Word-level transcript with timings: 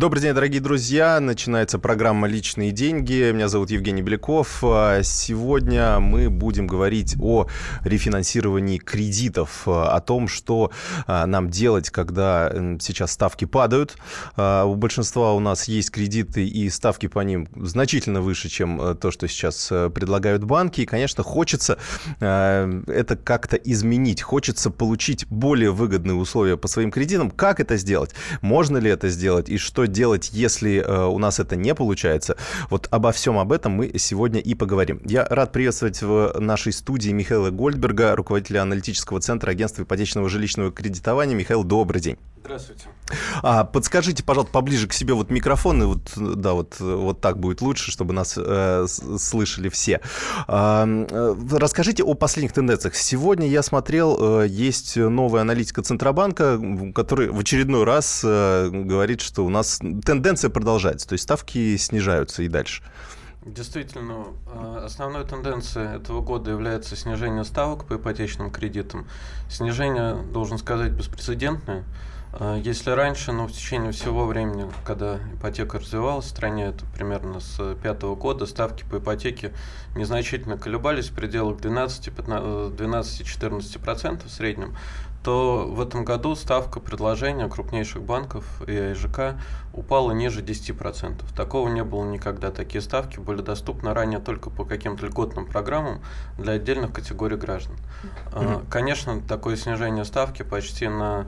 Добрый 0.00 0.22
день, 0.22 0.32
дорогие 0.32 0.62
друзья. 0.62 1.20
Начинается 1.20 1.78
программа 1.78 2.26
«Личные 2.26 2.70
деньги». 2.70 3.32
Меня 3.32 3.48
зовут 3.48 3.70
Евгений 3.70 4.00
Беляков. 4.00 4.64
А 4.64 5.02
сегодня 5.02 6.00
мы 6.00 6.30
будем 6.30 6.66
говорить 6.66 7.16
о 7.20 7.48
рефинансировании 7.84 8.78
кредитов, 8.78 9.68
о 9.68 10.00
том, 10.00 10.26
что 10.26 10.70
а, 11.06 11.26
нам 11.26 11.50
делать, 11.50 11.90
когда 11.90 12.50
сейчас 12.80 13.12
ставки 13.12 13.44
падают. 13.44 13.98
А, 14.36 14.64
у 14.64 14.74
большинства 14.74 15.34
у 15.34 15.40
нас 15.40 15.68
есть 15.68 15.90
кредиты, 15.90 16.48
и 16.48 16.70
ставки 16.70 17.06
по 17.06 17.20
ним 17.20 17.46
значительно 17.54 18.22
выше, 18.22 18.48
чем 18.48 18.80
э, 18.80 18.94
то, 18.94 19.10
что 19.10 19.28
сейчас 19.28 19.70
э, 19.70 19.90
предлагают 19.90 20.44
банки. 20.44 20.80
И, 20.80 20.86
конечно, 20.86 21.22
хочется 21.22 21.76
это 22.20 23.18
как-то 23.22 23.56
изменить. 23.56 24.22
Хочется 24.22 24.70
получить 24.70 25.26
более 25.26 25.72
выгодные 25.72 26.14
условия 26.14 26.56
по 26.56 26.68
своим 26.68 26.90
кредитам. 26.90 27.30
Как 27.30 27.60
это 27.60 27.76
сделать? 27.76 28.12
Можно 28.40 28.78
ли 28.78 28.90
это 28.90 29.10
сделать? 29.10 29.50
И 29.50 29.58
что 29.58 29.89
делать, 29.90 30.30
если 30.32 30.78
э, 30.78 31.06
у 31.06 31.18
нас 31.18 31.40
это 31.40 31.56
не 31.56 31.74
получается. 31.74 32.36
Вот 32.70 32.88
обо 32.90 33.12
всем 33.12 33.38
об 33.38 33.52
этом 33.52 33.72
мы 33.72 33.92
сегодня 33.98 34.40
и 34.40 34.54
поговорим. 34.54 35.00
Я 35.04 35.24
рад 35.24 35.52
приветствовать 35.52 36.02
в 36.02 36.38
нашей 36.38 36.72
студии 36.72 37.10
Михаила 37.10 37.50
Гольдберга, 37.50 38.16
руководителя 38.16 38.62
аналитического 38.62 39.20
центра 39.20 39.50
агентства 39.50 39.82
ипотечного 39.82 40.28
жилищного 40.28 40.72
кредитования. 40.72 41.34
Михаил, 41.34 41.64
добрый 41.64 42.00
день. 42.00 42.18
Здравствуйте. 42.42 42.86
А, 43.42 43.64
подскажите, 43.64 44.24
пожалуйста, 44.24 44.52
поближе 44.52 44.88
к 44.88 44.94
себе 44.94 45.12
вот 45.12 45.30
микрофон, 45.30 45.82
и 45.82 45.86
вот, 45.86 46.12
да, 46.16 46.54
вот, 46.54 46.80
вот 46.80 47.20
так 47.20 47.38
будет 47.38 47.60
лучше, 47.60 47.90
чтобы 47.90 48.14
нас 48.14 48.34
э, 48.36 48.86
слышали 48.88 49.68
все. 49.68 50.00
А, 50.48 50.86
э, 50.86 51.34
расскажите 51.52 52.02
о 52.02 52.14
последних 52.14 52.52
тенденциях. 52.52 52.94
Сегодня 52.94 53.46
я 53.46 53.62
смотрел, 53.62 54.42
э, 54.42 54.46
есть 54.48 54.96
новая 54.96 55.42
аналитика 55.42 55.82
Центробанка, 55.82 56.58
который 56.94 57.28
в 57.28 57.38
очередной 57.38 57.84
раз 57.84 58.22
э, 58.24 58.70
говорит, 58.70 59.20
что 59.20 59.44
у 59.44 59.50
нас 59.50 59.78
тенденция 60.04 60.48
продолжается, 60.48 61.08
то 61.08 61.12
есть 61.12 61.24
ставки 61.24 61.76
снижаются 61.76 62.42
и 62.42 62.48
дальше. 62.48 62.82
Действительно, 63.44 64.26
э, 64.52 64.82
основной 64.84 65.24
тенденцией 65.24 65.96
этого 65.96 66.20
года 66.20 66.50
является 66.50 66.94
снижение 66.94 67.44
ставок 67.44 67.86
по 67.86 67.94
ипотечным 67.94 68.50
кредитам. 68.50 69.06
Снижение, 69.48 70.14
должен 70.14 70.58
сказать, 70.58 70.92
беспрецедентное. 70.92 71.84
Э, 72.32 72.60
если 72.62 72.90
раньше, 72.90 73.32
ну, 73.32 73.46
в 73.46 73.52
течение 73.52 73.92
всего 73.92 74.26
времени, 74.26 74.70
когда 74.84 75.16
ипотека 75.34 75.78
развивалась 75.78 76.26
в 76.26 76.28
стране, 76.28 76.66
это 76.66 76.84
примерно 76.94 77.40
с 77.40 77.74
пятого 77.82 78.14
года, 78.14 78.44
ставки 78.46 78.84
по 78.84 78.98
ипотеке 78.98 79.52
незначительно 79.96 80.56
колебались 80.56 81.08
в 81.08 81.14
пределах 81.14 81.58
12-14% 81.58 84.26
в 84.26 84.30
среднем, 84.30 84.76
то 85.22 85.66
в 85.68 85.80
этом 85.80 86.04
году 86.04 86.34
ставка 86.34 86.80
предложения 86.80 87.48
крупнейших 87.48 88.02
банков 88.02 88.44
и 88.66 88.74
АИЖК 88.74 89.36
упала 89.74 90.12
ниже 90.12 90.42
10%. 90.42 91.22
Такого 91.36 91.68
не 91.68 91.84
было 91.84 92.04
никогда. 92.04 92.50
Такие 92.50 92.80
ставки 92.80 93.20
были 93.20 93.42
доступны 93.42 93.92
ранее 93.92 94.20
только 94.20 94.48
по 94.48 94.64
каким-то 94.64 95.04
льготным 95.06 95.44
программам 95.46 96.00
для 96.38 96.54
отдельных 96.54 96.92
категорий 96.92 97.36
граждан. 97.36 97.76
Mm-hmm. 98.32 98.66
Конечно, 98.70 99.20
такое 99.20 99.56
снижение 99.56 100.06
ставки 100.06 100.42
почти 100.42 100.88
на 100.88 101.26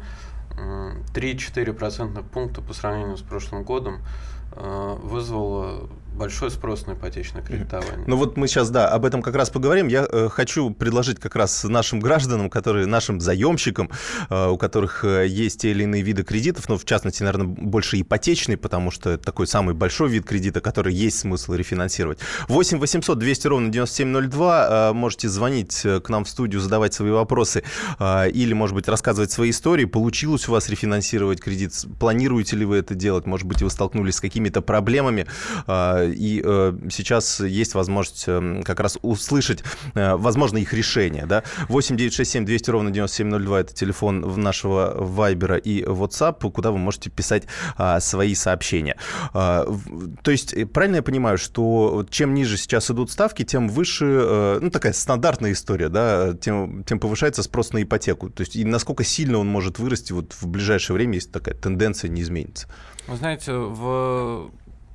3-4 0.56 1.72
процентных 1.72 2.24
пункта 2.26 2.62
по 2.62 2.72
сравнению 2.72 3.16
с 3.16 3.22
прошлым 3.22 3.62
годом 3.62 4.00
э, 4.52 4.96
вызвало 5.02 5.88
большой 6.14 6.50
спрос 6.50 6.86
на 6.86 6.92
ипотечное 6.92 7.42
кредитование. 7.42 8.04
Ну 8.06 8.16
вот 8.16 8.36
мы 8.36 8.48
сейчас, 8.48 8.70
да, 8.70 8.88
об 8.88 9.04
этом 9.04 9.22
как 9.22 9.34
раз 9.34 9.50
поговорим. 9.50 9.88
Я 9.88 10.06
э, 10.10 10.28
хочу 10.30 10.70
предложить 10.70 11.18
как 11.18 11.36
раз 11.36 11.64
нашим 11.64 12.00
гражданам, 12.00 12.50
которые, 12.50 12.86
нашим 12.86 13.20
заемщикам, 13.20 13.90
э, 14.28 14.48
у 14.48 14.56
которых 14.56 15.04
э, 15.04 15.26
есть 15.26 15.60
те 15.62 15.70
или 15.70 15.84
иные 15.84 16.02
виды 16.02 16.22
кредитов, 16.22 16.68
ну, 16.68 16.76
в 16.76 16.84
частности, 16.84 17.22
наверное, 17.22 17.46
больше 17.46 18.00
ипотечный, 18.00 18.56
потому 18.56 18.90
что 18.90 19.10
это 19.10 19.24
такой 19.24 19.46
самый 19.46 19.74
большой 19.74 20.10
вид 20.10 20.24
кредита, 20.24 20.60
который 20.60 20.94
есть 20.94 21.18
смысл 21.18 21.54
рефинансировать. 21.54 22.18
8 22.48 22.78
800 22.78 23.18
200 23.18 23.46
ровно 23.46 23.68
9702. 23.70 24.90
Э, 24.90 24.92
можете 24.92 25.28
звонить 25.28 25.80
э, 25.84 26.00
к 26.00 26.08
нам 26.08 26.24
в 26.24 26.28
студию, 26.28 26.60
задавать 26.60 26.94
свои 26.94 27.10
вопросы 27.10 27.62
э, 27.98 28.30
или, 28.30 28.52
может 28.52 28.74
быть, 28.74 28.88
рассказывать 28.88 29.30
свои 29.30 29.50
истории. 29.50 29.86
Получилось 29.86 30.48
у 30.48 30.52
вас 30.52 30.68
рефинансировать 30.68 31.40
кредит? 31.40 31.72
Планируете 31.98 32.56
ли 32.56 32.64
вы 32.64 32.76
это 32.76 32.94
делать? 32.94 33.26
Может 33.26 33.46
быть, 33.46 33.62
вы 33.62 33.70
столкнулись 33.70 34.16
с 34.16 34.20
какими-то 34.20 34.62
проблемами? 34.62 35.26
Э, 35.66 36.01
и 36.06 36.42
э, 36.44 36.72
сейчас 36.90 37.40
есть 37.40 37.74
возможность 37.74 38.24
э, 38.26 38.62
как 38.64 38.80
раз 38.80 38.98
услышать, 39.02 39.62
э, 39.94 40.14
возможно, 40.14 40.58
их 40.58 40.72
решение. 40.72 41.26
Да? 41.26 41.42
8 41.68 41.96
9 41.96 42.12
6 42.12 42.30
7 42.30 42.44
200 42.44 42.70
ровно 42.70 42.90
9702 42.90 43.60
это 43.60 43.74
телефон 43.74 44.20
нашего 44.40 44.94
Вайбера 44.96 45.56
и 45.56 45.82
WhatsApp, 45.82 46.50
куда 46.50 46.70
вы 46.70 46.78
можете 46.78 47.10
писать 47.10 47.44
а, 47.76 48.00
свои 48.00 48.34
сообщения. 48.34 48.96
А, 49.34 49.66
то 50.22 50.30
есть, 50.30 50.54
правильно 50.72 50.96
я 50.96 51.02
понимаю, 51.02 51.38
что 51.38 52.06
чем 52.10 52.34
ниже 52.34 52.56
сейчас 52.56 52.90
идут 52.90 53.10
ставки, 53.10 53.44
тем 53.44 53.68
выше, 53.68 54.58
ну, 54.60 54.70
такая 54.70 54.92
стандартная 54.92 55.52
история, 55.52 55.88
да, 55.88 56.34
тем, 56.34 56.84
тем 56.84 56.98
повышается 56.98 57.42
спрос 57.42 57.72
на 57.72 57.82
ипотеку. 57.82 58.30
То 58.30 58.42
есть, 58.42 58.56
и 58.56 58.64
насколько 58.64 59.04
сильно 59.04 59.38
он 59.38 59.48
может 59.48 59.78
вырасти 59.78 60.12
вот 60.12 60.32
в 60.32 60.46
ближайшее 60.46 60.94
время, 60.94 61.14
если 61.14 61.30
такая 61.30 61.54
тенденция 61.54 62.08
не 62.08 62.22
изменится? 62.22 62.68
Вы 63.08 63.16
знаете, 63.16 63.52
в 63.52 64.50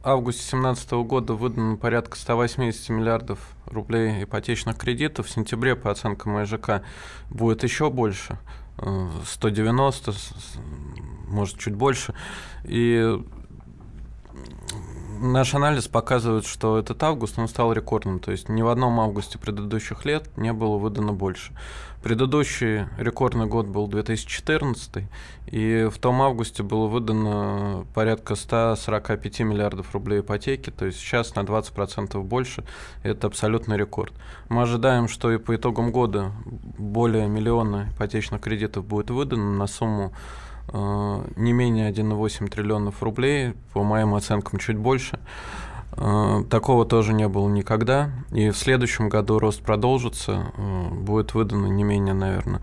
августе 0.07 0.41
2017 0.51 0.91
года 1.05 1.33
выдано 1.33 1.75
порядка 1.75 2.17
180 2.17 2.89
миллиардов 2.89 3.39
рублей 3.65 4.23
ипотечных 4.23 4.77
кредитов. 4.77 5.27
В 5.27 5.29
сентябре, 5.29 5.75
по 5.75 5.91
оценкам 5.91 6.41
ИЖК, 6.41 6.81
будет 7.29 7.63
еще 7.63 7.89
больше. 7.89 8.39
190, 9.25 10.11
э, 10.11 10.13
может, 11.27 11.57
чуть 11.59 11.75
больше. 11.75 12.13
И 12.63 13.21
наш 15.19 15.53
анализ 15.53 15.87
показывает, 15.87 16.45
что 16.45 16.77
этот 16.77 17.01
август 17.03 17.37
он 17.37 17.47
стал 17.47 17.73
рекордным. 17.73 18.19
То 18.19 18.31
есть 18.31 18.49
ни 18.49 18.61
в 18.61 18.67
одном 18.67 18.99
августе 18.99 19.37
предыдущих 19.37 20.05
лет 20.05 20.29
не 20.37 20.53
было 20.53 20.77
выдано 20.77 21.13
больше. 21.13 21.53
Предыдущий 22.03 22.85
рекордный 22.97 23.47
год 23.47 23.65
был 23.65 23.87
2014, 23.87 25.03
и 25.47 25.89
в 25.91 25.97
том 25.97 26.21
августе 26.21 26.61
было 26.61 26.87
выдано 26.87 27.85
порядка 27.93 28.35
145 28.35 29.39
миллиардов 29.41 29.93
рублей 29.93 30.21
ипотеки, 30.21 30.69
то 30.69 30.85
есть 30.85 30.99
сейчас 30.99 31.35
на 31.35 31.39
20% 31.39 32.21
больше, 32.21 32.63
это 33.03 33.27
абсолютный 33.27 33.77
рекорд. 33.77 34.13
Мы 34.47 34.61
ожидаем, 34.61 35.07
что 35.07 35.31
и 35.31 35.37
по 35.37 35.55
итогам 35.55 35.91
года 35.91 36.31
более 36.45 37.27
миллиона 37.27 37.89
ипотечных 37.93 38.41
кредитов 38.41 38.85
будет 38.85 39.09
выдано 39.09 39.57
на 39.57 39.67
сумму 39.67 40.13
не 40.73 41.53
менее 41.53 41.91
1,8 41.91 42.49
триллионов 42.49 43.01
рублей, 43.01 43.53
по 43.73 43.83
моим 43.83 44.15
оценкам 44.15 44.59
чуть 44.59 44.77
больше. 44.77 45.19
Э, 45.99 46.43
такого 46.49 46.85
тоже 46.85 47.13
не 47.13 47.27
было 47.27 47.49
никогда. 47.49 48.11
И 48.31 48.49
в 48.49 48.57
следующем 48.57 49.09
году 49.09 49.39
рост 49.39 49.61
продолжится. 49.61 50.51
Э, 50.57 50.89
будет 50.91 51.33
выдано 51.33 51.67
не 51.67 51.83
менее, 51.83 52.13
наверное, 52.13 52.61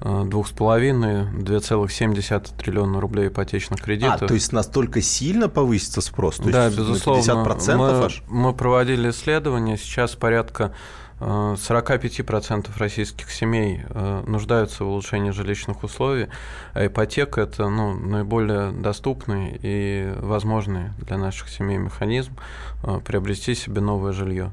э, 0.00 0.24
двух 0.26 0.48
с 0.48 0.50
половиной, 0.50 1.24
2,7 1.32 2.56
триллиона 2.56 3.00
рублей 3.00 3.28
ипотечных 3.28 3.80
кредитов. 3.80 4.22
А, 4.22 4.26
то 4.26 4.34
есть 4.34 4.52
настолько 4.52 5.00
сильно 5.00 5.48
повысится 5.48 6.02
спрос? 6.02 6.36
То 6.36 6.50
да, 6.50 6.66
есть 6.66 6.76
безусловно. 6.76 7.20
50% 7.20 7.76
мы, 7.76 8.04
аж? 8.04 8.22
мы 8.28 8.52
проводили 8.52 9.10
исследования, 9.10 9.78
сейчас 9.78 10.14
порядка 10.14 10.74
45% 11.20 12.70
российских 12.78 13.30
семей 13.30 13.82
э, 13.88 14.24
нуждаются 14.26 14.84
в 14.84 14.88
улучшении 14.88 15.30
жилищных 15.30 15.84
условий, 15.84 16.28
а 16.72 16.86
ипотека– 16.86 17.40
это 17.42 17.68
ну, 17.68 17.94
наиболее 17.94 18.72
доступный 18.72 19.58
и 19.62 20.12
возможный 20.16 20.90
для 20.98 21.16
наших 21.18 21.48
семей 21.48 21.78
механизм. 21.78 22.32
э, 22.32 22.73
приобрести 23.04 23.54
себе 23.54 23.80
новое 23.80 24.12
жилье. 24.12 24.50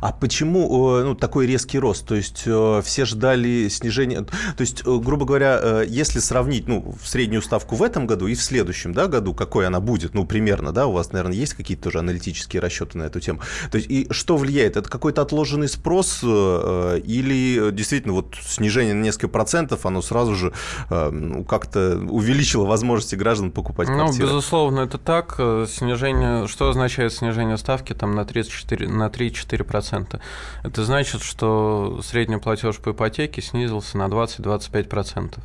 А 0.00 0.12
почему 0.12 0.98
э, 0.98 1.04
ну, 1.04 1.14
такой 1.14 1.46
резкий 1.46 1.78
рост? 1.78 2.06
То 2.06 2.14
есть 2.14 2.38
все 2.38 3.04
ждали 3.04 3.68
снижения… 3.68 4.22
То 4.22 4.60
есть, 4.60 4.84
грубо 4.84 5.24
говоря, 5.24 5.82
если 5.82 6.18
сравнить 6.18 6.68
ну, 6.68 6.94
среднюю 7.02 7.42
ставку 7.42 7.76
в 7.76 7.82
этом 7.82 8.06
году 8.06 8.26
и 8.26 8.34
в 8.34 8.42
следующем 8.42 8.92
да, 8.92 9.06
году, 9.06 9.34
какой 9.34 9.66
она 9.66 9.80
будет, 9.80 10.14
ну, 10.14 10.24
примерно, 10.24 10.72
да, 10.72 10.86
у 10.86 10.92
вас, 10.92 11.12
наверное, 11.12 11.36
есть 11.36 11.54
какие-то 11.54 11.84
тоже 11.84 11.98
аналитические 11.98 12.60
расчеты 12.60 12.98
на 12.98 13.04
эту 13.04 13.20
тему. 13.20 13.40
То 13.70 13.78
есть, 13.78 13.90
и 13.90 14.06
что 14.10 14.36
влияет? 14.36 14.76
Это 14.76 14.88
какой-то 14.88 15.22
отложенный 15.22 15.68
спрос, 15.68 16.20
э, 16.22 17.00
или 17.04 17.70
действительно 17.72 18.14
вот 18.14 18.36
снижение 18.40 18.94
на 18.94 19.02
несколько 19.02 19.28
процентов, 19.28 19.86
оно 19.86 20.02
сразу 20.02 20.34
же 20.34 20.52
э, 20.90 21.10
ну, 21.10 21.44
как-то 21.44 21.98
увеличило 22.08 22.64
возможности 22.64 23.16
граждан 23.16 23.50
покупать 23.50 23.88
ну, 23.88 23.96
квартиры? 23.96 24.26
Ну, 24.26 24.30
безусловно, 24.30 24.80
это 24.80 24.98
так. 24.98 25.40
Снижение, 25.68 26.46
что 26.46 26.68
означает 26.68 27.12
снижение 27.12 27.56
ставки 27.56 27.71
там, 27.78 28.14
на 28.14 28.24
34, 28.24 28.88
на 28.88 29.08
3-4%? 29.08 30.20
Это 30.62 30.84
значит, 30.84 31.22
что 31.22 32.00
средний 32.02 32.38
платеж 32.38 32.78
по 32.78 32.90
ипотеке 32.90 33.42
снизился 33.42 33.98
на 33.98 34.06
20-25%. 34.06 35.38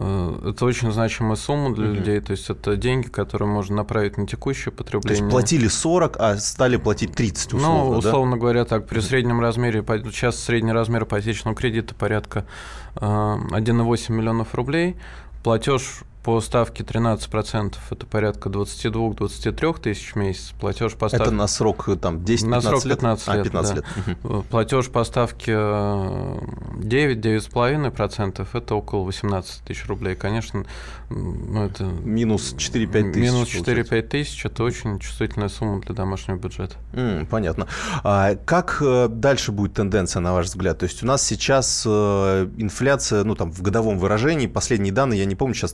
Э, 0.00 0.50
это 0.50 0.64
очень 0.64 0.92
значимая 0.92 1.36
сумма 1.36 1.74
для 1.74 1.86
угу. 1.86 1.94
людей, 1.94 2.20
то 2.20 2.32
есть 2.32 2.48
это 2.50 2.76
деньги, 2.76 3.08
которые 3.08 3.48
можно 3.48 3.76
направить 3.76 4.16
на 4.16 4.26
текущее 4.26 4.72
потребление. 4.72 5.18
То 5.18 5.24
есть 5.24 5.30
платили 5.30 5.68
40, 5.68 6.16
а 6.18 6.36
стали 6.38 6.76
платить 6.76 7.12
30 7.14 7.54
условно, 7.54 7.90
Ну, 7.92 7.98
условно 7.98 8.36
да? 8.36 8.40
говоря, 8.40 8.64
так, 8.64 8.86
при 8.86 9.00
среднем 9.00 9.40
размере, 9.40 9.82
сейчас 9.82 10.38
средний 10.38 10.72
размер 10.72 11.04
ипотечного 11.04 11.56
кредита 11.56 11.94
порядка 11.94 12.46
1,8 12.96 14.06
э, 14.08 14.12
миллионов 14.12 14.54
рублей, 14.54 14.96
платеж 15.42 16.02
по 16.28 16.40
ставке 16.42 16.82
13%, 16.82 17.76
это 17.88 18.04
порядка 18.04 18.50
22-23 18.50 19.80
тысяч 19.80 20.12
в 20.12 20.16
месяц. 20.16 20.52
Платеж 20.60 20.92
по 20.92 21.08
ставке... 21.08 21.24
Это 21.24 21.34
на 21.34 21.46
срок 21.46 21.88
там 22.02 22.18
10-15 22.18 22.46
на 22.48 22.60
срок 22.60 22.82
15 22.82 23.28
лет? 23.28 23.36
лет? 23.36 23.40
А, 23.40 23.44
15 23.44 23.74
да. 23.74 23.76
лет. 23.76 23.84
Угу. 24.22 24.42
Платеж 24.50 24.90
по 24.90 25.04
ставке 25.04 25.52
9-9,5%, 25.52 28.46
это 28.52 28.74
около 28.74 29.04
18 29.04 29.62
тысяч 29.62 29.86
рублей. 29.86 30.16
Конечно, 30.16 30.66
ну, 31.08 31.64
это... 31.64 31.84
Минус 31.84 32.54
4-5 32.58 33.12
тысяч. 33.12 33.16
Минус 33.16 33.48
4-5 33.48 34.02
тысяч– 34.02 34.44
это 34.46 34.64
очень 34.64 34.98
чувствительная 34.98 35.48
сумма 35.48 35.80
для 35.80 35.94
домашнего 35.94 36.36
бюджета. 36.36 36.76
Mm, 36.92 37.24
понятно. 37.24 37.68
А 38.04 38.34
как 38.34 38.82
э, 38.82 39.08
дальше 39.08 39.52
будет 39.52 39.72
тенденция, 39.72 40.20
на 40.20 40.34
ваш 40.34 40.48
взгляд? 40.48 40.80
То 40.80 40.84
есть 40.84 41.02
у 41.02 41.06
нас 41.06 41.22
сейчас 41.22 41.84
э, 41.86 42.50
инфляция, 42.58 43.24
ну 43.24 43.34
там 43.34 43.50
в 43.50 43.62
годовом 43.62 43.98
выражении, 43.98 44.46
последние 44.46 44.92
данные, 44.92 45.20
я 45.20 45.24
не 45.24 45.34
помню, 45.34 45.54
сейчас 45.54 45.72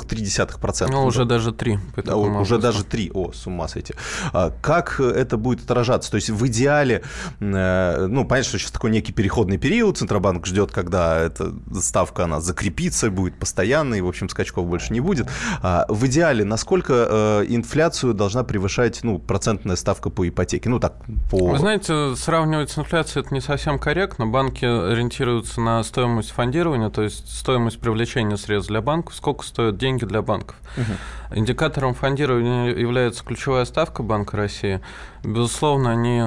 3,3%. 0.00 0.88
Ну, 0.90 1.04
уже 1.04 1.24
даже 1.24 1.52
3. 1.52 1.78
Да, 2.04 2.16
уже 2.16 2.58
даже 2.58 2.84
3. 2.84 3.10
О, 3.14 3.32
с 3.32 3.46
ума 3.46 3.68
сойти. 3.68 3.94
А 4.32 4.52
как 4.60 5.00
это 5.00 5.36
будет 5.36 5.64
отражаться? 5.64 6.10
То 6.10 6.16
есть 6.16 6.30
в 6.30 6.46
идеале, 6.46 7.02
э, 7.40 8.06
ну, 8.06 8.24
понятно, 8.24 8.48
что 8.48 8.58
сейчас 8.58 8.70
такой 8.70 8.90
некий 8.90 9.12
переходный 9.12 9.58
период, 9.58 9.98
Центробанк 9.98 10.46
ждет, 10.46 10.72
когда 10.72 11.18
эта 11.18 11.52
ставка, 11.80 12.24
она 12.24 12.40
закрепится, 12.40 13.10
будет 13.10 13.38
постоянной, 13.38 14.00
в 14.00 14.08
общем, 14.08 14.28
скачков 14.28 14.66
больше 14.66 14.92
не 14.92 15.00
будет. 15.00 15.28
А 15.62 15.86
в 15.88 16.06
идеале, 16.06 16.44
насколько 16.44 17.44
инфляцию 17.48 18.14
должна 18.14 18.44
превышать, 18.44 19.00
ну, 19.02 19.18
процентная 19.18 19.76
ставка 19.76 20.10
по 20.10 20.28
ипотеке? 20.28 20.68
Ну, 20.68 20.78
так, 20.78 20.94
по... 21.30 21.48
Вы 21.48 21.58
знаете, 21.58 22.14
сравнивать 22.16 22.70
с 22.70 22.78
инфляцией 22.78 23.24
это 23.24 23.34
не 23.34 23.40
совсем 23.40 23.78
корректно. 23.78 24.26
Банки 24.26 24.64
ориентируются 24.64 25.60
на 25.60 25.82
стоимость 25.82 26.30
фондирования, 26.30 26.90
то 26.90 27.02
есть 27.02 27.30
стоимость 27.30 27.78
привлечения 27.78 28.36
средств 28.36 28.70
для 28.70 28.80
банков, 28.80 29.14
сколько 29.14 29.44
стоят 29.72 29.78
деньги 29.78 30.04
для 30.04 30.22
банков. 30.22 30.56
Угу. 30.76 31.38
Индикатором 31.38 31.94
фондирования 31.94 32.74
является 32.74 33.24
ключевая 33.24 33.64
ставка 33.64 34.02
Банка 34.02 34.36
России. 34.36 34.80
Безусловно, 35.24 35.90
они, 35.90 36.22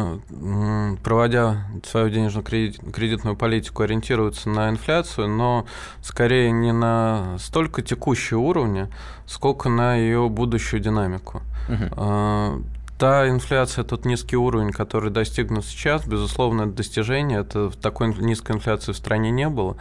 проводя 1.04 1.66
свою 1.84 2.10
денежно-кредитную 2.10 3.36
политику, 3.36 3.84
ориентируются 3.84 4.50
на 4.50 4.70
инфляцию, 4.70 5.28
но 5.28 5.66
скорее 6.02 6.52
не 6.52 6.74
на 6.74 7.38
столько 7.40 7.82
текущие 7.82 8.38
уровни, 8.38 8.88
сколько 9.28 9.70
на 9.70 9.96
ее 9.96 10.28
будущую 10.30 10.82
динамику. 10.82 11.42
Угу. 11.70 12.66
Та 12.98 13.28
инфляция, 13.28 13.84
тот 13.84 14.06
низкий 14.06 14.38
уровень, 14.38 14.72
который 14.72 15.12
достигнут 15.12 15.66
сейчас, 15.66 16.08
безусловно, 16.08 16.62
это 16.62 16.72
достижение. 16.72 17.42
Это 17.42 17.70
такой 17.72 18.14
низкой 18.16 18.56
инфляции 18.56 18.94
в 18.94 18.98
стране 18.98 19.32
не 19.32 19.50
было. 19.50 19.76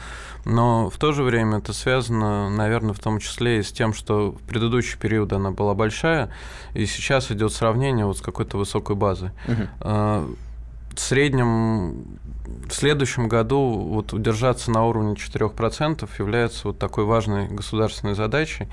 Но 0.45 0.91
в 0.91 0.97
то 0.99 1.13
же 1.13 1.23
время 1.23 1.59
это 1.59 1.73
связано, 1.73 2.51
наверное, 2.51 2.93
в 2.93 2.99
том 2.99 3.21
числе 3.21 3.61
и 3.61 3.63
с 3.63 3.71
тем, 3.71 3.95
что 3.95 4.33
в 4.33 4.43
предыдущий 4.43 4.99
период 4.99 5.33
она 5.33 5.53
была 5.53 5.75
большая, 5.75 6.33
и 6.75 6.87
сейчас 6.87 7.31
идет 7.31 7.53
сравнение 7.53 8.05
вот 8.05 8.19
с 8.19 8.21
какой-то 8.21 8.59
высокой 8.59 8.97
базой. 8.97 9.31
Угу. 9.47 9.69
В 9.81 11.01
среднем 11.01 12.19
в 12.69 12.73
следующем 12.73 13.29
году 13.29 13.71
вот 13.71 14.13
удержаться 14.13 14.71
на 14.71 14.85
уровне 14.85 15.15
4% 15.15 16.09
является 16.19 16.69
вот 16.69 16.79
такой 16.79 17.05
важной 17.05 17.49
государственной 17.49 18.15
задачей. 18.15 18.69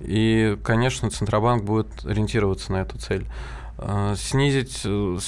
И, 0.00 0.56
конечно, 0.64 1.10
Центробанк 1.10 1.64
будет 1.64 2.04
ориентироваться 2.04 2.72
на 2.72 2.82
эту 2.82 2.98
цель. 2.98 3.26
А, 3.78 4.14
снизить, 4.16 4.82
э, 4.84 5.18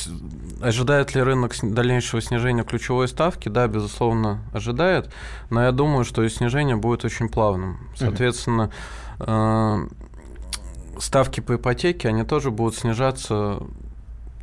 ожидает 0.61 1.14
ли 1.14 1.23
рынок 1.23 1.55
дальнейшего 1.62 2.23
снижения 2.23 2.64
ключевой 2.64 3.08
ставки? 3.08 3.49
Да, 3.49 3.67
безусловно, 3.67 4.41
ожидает, 4.52 5.11
но 5.50 5.62
я 5.62 5.73
думаю, 5.73 6.05
что 6.05 6.29
снижение 6.29 6.76
будет 6.76 7.05
очень 7.05 7.29
плавным. 7.29 7.79
Соответственно, 7.96 8.70
uh 9.19 9.91
ставки 10.99 11.41
по 11.41 11.56
ипотеке, 11.56 12.08
они 12.08 12.25
тоже 12.25 12.50
будут 12.50 12.76
снижаться 12.76 13.61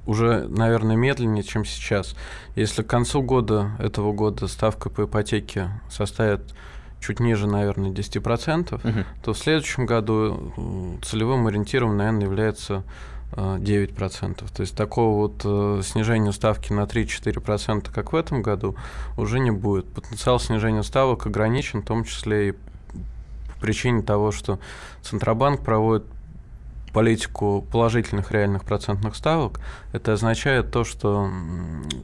уже, 0.05 0.47
наверное, 0.47 0.95
медленнее, 0.95 1.43
чем 1.43 1.63
сейчас. 1.63 2.15
Если 2.55 2.83
к 2.83 2.87
концу 2.87 3.21
года, 3.21 3.71
этого 3.79 4.13
года, 4.13 4.47
ставка 4.47 4.89
по 4.89 5.03
ипотеке 5.03 5.69
составит 5.89 6.53
чуть 6.99 7.19
ниже, 7.19 7.47
наверное, 7.47 7.91
10%, 7.91 8.75
угу. 8.75 9.05
то 9.23 9.33
в 9.33 9.37
следующем 9.37 9.85
году 9.85 10.53
э, 10.55 11.03
целевым 11.03 11.47
ориентиром, 11.47 11.97
наверное, 11.97 12.23
является 12.23 12.83
9%. 13.31 14.45
То 14.53 14.61
есть 14.61 14.75
такого 14.75 15.17
вот 15.17 15.41
э, 15.43 15.81
снижения 15.83 16.31
ставки 16.31 16.73
на 16.73 16.81
3-4%, 16.81 17.91
как 17.91 18.13
в 18.13 18.15
этом 18.15 18.41
году, 18.41 18.75
уже 19.17 19.39
не 19.39 19.51
будет. 19.51 19.85
Потенциал 19.87 20.39
снижения 20.39 20.83
ставок 20.83 21.25
ограничен, 21.25 21.81
в 21.81 21.85
том 21.85 22.03
числе 22.03 22.49
и 22.49 22.51
по 22.51 23.61
причине 23.61 24.01
того, 24.01 24.31
что 24.31 24.59
Центробанк 25.01 25.63
проводит 25.63 26.05
политику 26.93 27.65
положительных 27.71 28.31
реальных 28.31 28.63
процентных 28.63 29.15
ставок. 29.15 29.59
Это 29.93 30.13
означает 30.13 30.71
то, 30.71 30.83
что 30.83 31.29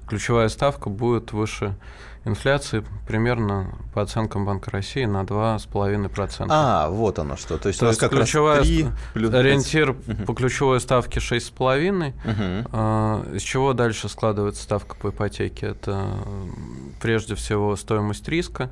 ключевая 0.07 0.49
ставка 0.49 0.89
будет 0.89 1.33
выше 1.33 1.75
инфляции 2.27 2.83
примерно 3.07 3.73
по 3.93 4.01
оценкам 4.01 4.45
Банка 4.45 4.71
России 4.71 5.05
на 5.05 5.21
2,5%. 5.23 6.47
А, 6.49 6.89
вот 6.89 7.19
оно 7.19 7.37
что. 7.37 7.57
То 7.57 7.69
есть, 7.69 7.79
То 7.79 7.85
у 7.85 7.87
нас 7.87 7.93
есть 7.93 7.99
как 8.01 8.11
ключевая 8.11 8.59
раз 8.59 8.67
3 8.67 8.87
плюс 9.13 9.33
ориентир 9.33 9.91
угу. 9.91 10.25
по 10.25 10.33
ключевой 10.33 10.79
ставке 10.79 11.19
6,5. 11.19 12.09
Угу. 12.09 12.69
А, 12.71 13.25
из 13.33 13.41
чего 13.41 13.73
дальше 13.73 14.09
складывается 14.09 14.63
ставка 14.63 14.95
по 14.95 15.09
ипотеке? 15.09 15.67
Это 15.67 16.05
прежде 17.01 17.35
всего 17.35 17.75
стоимость 17.75 18.27
риска 18.27 18.69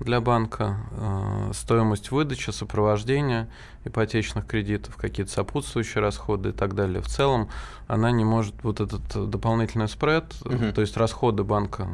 для 0.00 0.20
банка, 0.20 0.76
э, 0.90 1.50
стоимость 1.54 2.10
выдачи, 2.10 2.50
сопровождения 2.50 3.48
ипотечных 3.84 4.46
кредитов, 4.46 4.96
какие-то 4.96 5.32
сопутствующие 5.32 6.02
расходы 6.02 6.50
и 6.50 6.52
так 6.52 6.74
далее. 6.74 7.00
В 7.00 7.06
целом 7.06 7.48
она 7.86 8.10
не 8.10 8.24
может 8.24 8.54
вот 8.62 8.80
этот 8.80 9.30
дополнительный 9.30 9.88
спред, 9.88 10.34
угу. 10.44 10.72
то 10.72 10.80
есть 10.80 10.96
расходы 10.96 11.44
банка, 11.44 11.88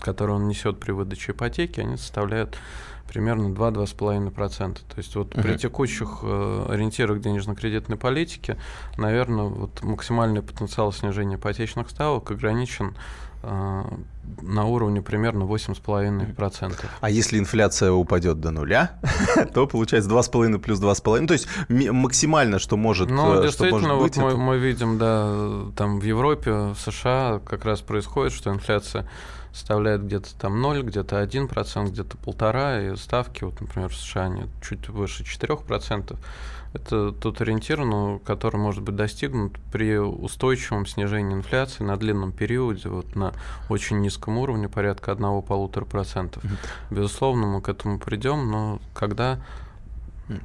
которые 0.00 0.36
он 0.36 0.48
несет 0.48 0.78
при 0.78 0.92
выдаче 0.92 1.32
ипотеки, 1.32 1.80
они 1.80 1.96
составляют 1.96 2.56
примерно 3.10 3.48
2-2,5%. 3.48 4.74
То 4.74 4.80
есть 4.96 5.16
вот 5.16 5.34
uh 5.34 5.42
при 5.42 5.56
текущих 5.56 6.20
э, 6.22 6.66
ориентирах 6.68 7.20
денежно-кредитной 7.20 7.96
политики, 7.96 8.56
наверное, 8.96 9.46
вот 9.46 9.82
максимальный 9.82 10.42
потенциал 10.42 10.92
снижения 10.92 11.34
ипотечных 11.34 11.90
ставок 11.90 12.30
ограничен 12.30 12.94
э, 12.94 13.29
на 13.42 14.64
уровне 14.64 15.02
примерно 15.02 15.44
8,5%. 15.44 16.74
А 17.00 17.10
если 17.10 17.38
инфляция 17.38 17.92
упадет 17.92 18.40
до 18.40 18.50
нуля, 18.50 18.98
то 19.54 19.66
получается 19.66 20.10
2,5 20.10 20.58
плюс 20.58 20.80
2,5. 20.80 21.26
То 21.26 21.34
есть 21.34 21.48
максимально, 21.68 22.58
что 22.58 22.76
может, 22.76 23.10
ну, 23.10 23.50
что 23.50 23.64
может 23.66 23.88
быть. 23.88 24.16
Вот 24.16 24.16
это... 24.16 24.20
мы, 24.20 24.36
мы 24.36 24.58
видим, 24.58 24.98
да, 24.98 25.72
там 25.76 26.00
в 26.00 26.04
Европе, 26.04 26.52
в 26.52 26.76
США 26.76 27.40
как 27.44 27.64
раз 27.64 27.80
происходит, 27.80 28.32
что 28.32 28.50
инфляция 28.50 29.08
составляет 29.52 30.04
где-то 30.04 30.34
там 30.36 30.60
0, 30.60 30.82
где-то 30.82 31.22
1%, 31.22 31.88
где-то 31.88 32.16
полтора, 32.16 32.80
и 32.80 32.96
ставки, 32.96 33.44
вот, 33.44 33.60
например, 33.60 33.88
в 33.88 33.96
США 33.96 34.24
они 34.24 34.44
чуть 34.62 34.88
выше 34.88 35.24
4%. 35.24 36.16
Это 36.72 37.10
тот 37.10 37.40
ориентир, 37.40 37.84
ну, 37.84 38.20
который 38.24 38.56
может 38.56 38.82
быть 38.82 38.94
достигнут 38.94 39.58
при 39.72 39.98
устойчивом 39.98 40.86
снижении 40.86 41.34
инфляции 41.34 41.82
на 41.82 41.96
длинном 41.96 42.30
периоде, 42.30 42.88
вот 42.88 43.16
на 43.16 43.32
очень 43.68 44.00
низком 44.00 44.38
уровне, 44.38 44.68
порядка 44.68 45.10
1-1,5%. 45.10 45.90
Mm-hmm. 45.90 46.48
Безусловно, 46.90 47.46
мы 47.46 47.60
к 47.60 47.68
этому 47.68 47.98
придем, 47.98 48.50
но 48.50 48.80
когда 48.94 49.40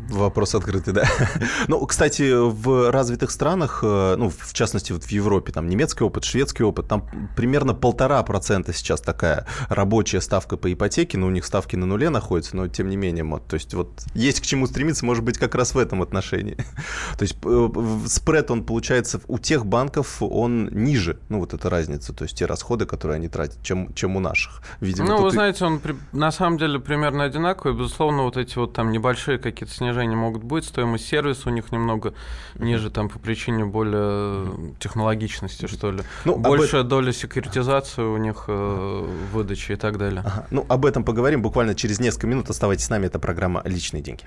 Вопрос 0.10 0.56
открытый, 0.56 0.94
да. 0.94 1.04
ну, 1.68 1.86
кстати, 1.86 2.32
в 2.34 2.92
развитых 2.92 3.30
странах, 3.30 3.80
э, 3.84 4.16
ну, 4.18 4.30
в 4.30 4.54
частности, 4.54 4.92
вот 4.92 5.04
в 5.04 5.12
Европе, 5.12 5.52
там 5.52 5.68
немецкий 5.68 6.04
опыт, 6.04 6.24
шведский 6.24 6.64
опыт, 6.64 6.88
там 6.88 7.08
примерно 7.36 7.74
полтора 7.74 8.22
процента 8.24 8.74
сейчас 8.74 9.02
такая 9.02 9.46
рабочая 9.70 10.22
ставка 10.22 10.58
по 10.58 10.72
ипотеке, 10.72 11.18
но 11.18 11.28
у 11.28 11.30
них 11.30 11.46
ставки 11.46 11.76
на 11.76 11.86
нуле 11.86 12.10
находятся, 12.10 12.56
но 12.56 12.68
тем 12.68 12.90
не 12.90 12.98
менее, 12.98 13.24
вот, 13.24 13.48
то 13.48 13.56
есть 13.56 13.74
вот 13.74 14.04
есть 14.14 14.42
к 14.42 14.44
чему 14.44 14.66
стремиться, 14.66 15.06
может 15.06 15.24
быть, 15.24 15.38
как 15.38 15.54
раз 15.54 15.76
в 15.76 15.78
этом 15.78 16.02
отношении. 16.02 16.56
то 17.18 17.22
есть 17.22 17.38
э, 17.44 17.70
спред, 18.08 18.50
он 18.50 18.64
получается 18.64 19.22
у 19.28 19.38
тех 19.38 19.66
банков, 19.66 20.18
он 20.22 20.70
ниже, 20.72 21.20
ну, 21.30 21.40
вот 21.40 21.54
эта 21.54 21.70
разница, 21.70 22.12
то 22.14 22.24
есть 22.24 22.38
те 22.38 22.46
расходы, 22.46 22.86
которые 22.86 23.18
они 23.18 23.28
тратят, 23.28 23.62
чем, 23.62 23.94
чем 23.94 24.16
у 24.16 24.20
наших. 24.20 24.62
Видимо, 24.80 25.10
ну, 25.10 25.22
вы 25.22 25.28
и... 25.28 25.32
знаете, 25.32 25.66
он 25.66 25.80
на 26.12 26.32
самом 26.32 26.58
деле 26.58 26.80
примерно 26.80 27.24
одинаковый, 27.26 27.78
безусловно, 27.78 28.24
вот 28.24 28.38
эти 28.38 28.58
вот 28.58 28.74
там 28.74 28.92
небольшие 28.92 29.38
какие-то 29.38 29.75
снижения 29.76 30.16
могут 30.16 30.44
быть, 30.44 30.66
стоимость 30.66 31.08
сервиса 31.08 31.50
у 31.50 31.52
них 31.52 31.72
немного 31.72 32.14
ниже, 32.56 32.90
там 32.90 33.10
по 33.10 33.20
причине 33.20 33.66
более 33.66 34.76
технологичности, 34.80 35.68
что 35.68 35.92
ли. 35.92 36.04
Ну, 36.26 36.38
Большая 36.38 36.82
об... 36.82 36.88
доля 36.88 37.12
секьюритизации 37.12 38.02
у 38.02 38.18
них 38.18 38.46
э, 38.48 39.08
выдачи 39.32 39.74
и 39.74 39.76
так 39.76 39.98
далее. 39.98 40.22
Ага. 40.26 40.48
Ну, 40.52 40.66
об 40.68 40.86
этом 40.86 41.04
поговорим 41.04 41.42
буквально 41.42 41.76
через 41.76 42.00
несколько 42.00 42.28
минут. 42.28 42.50
Оставайтесь 42.50 42.86
с 42.86 42.90
нами, 42.90 43.08
это 43.08 43.20
программа 43.20 43.62
«Личные 43.66 44.02
деньги». 44.02 44.24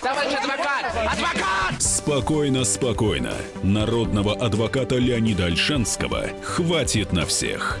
Товарищ 0.00 0.34
адвокат! 0.34 0.84
Адвокат! 1.12 1.82
Спокойно, 1.82 2.64
спокойно. 2.64 3.32
Народного 3.62 4.34
адвоката 4.34 4.96
Леонида 4.96 5.46
Альшанского 5.46 6.26
хватит 6.42 7.12
на 7.12 7.24
всех. 7.24 7.80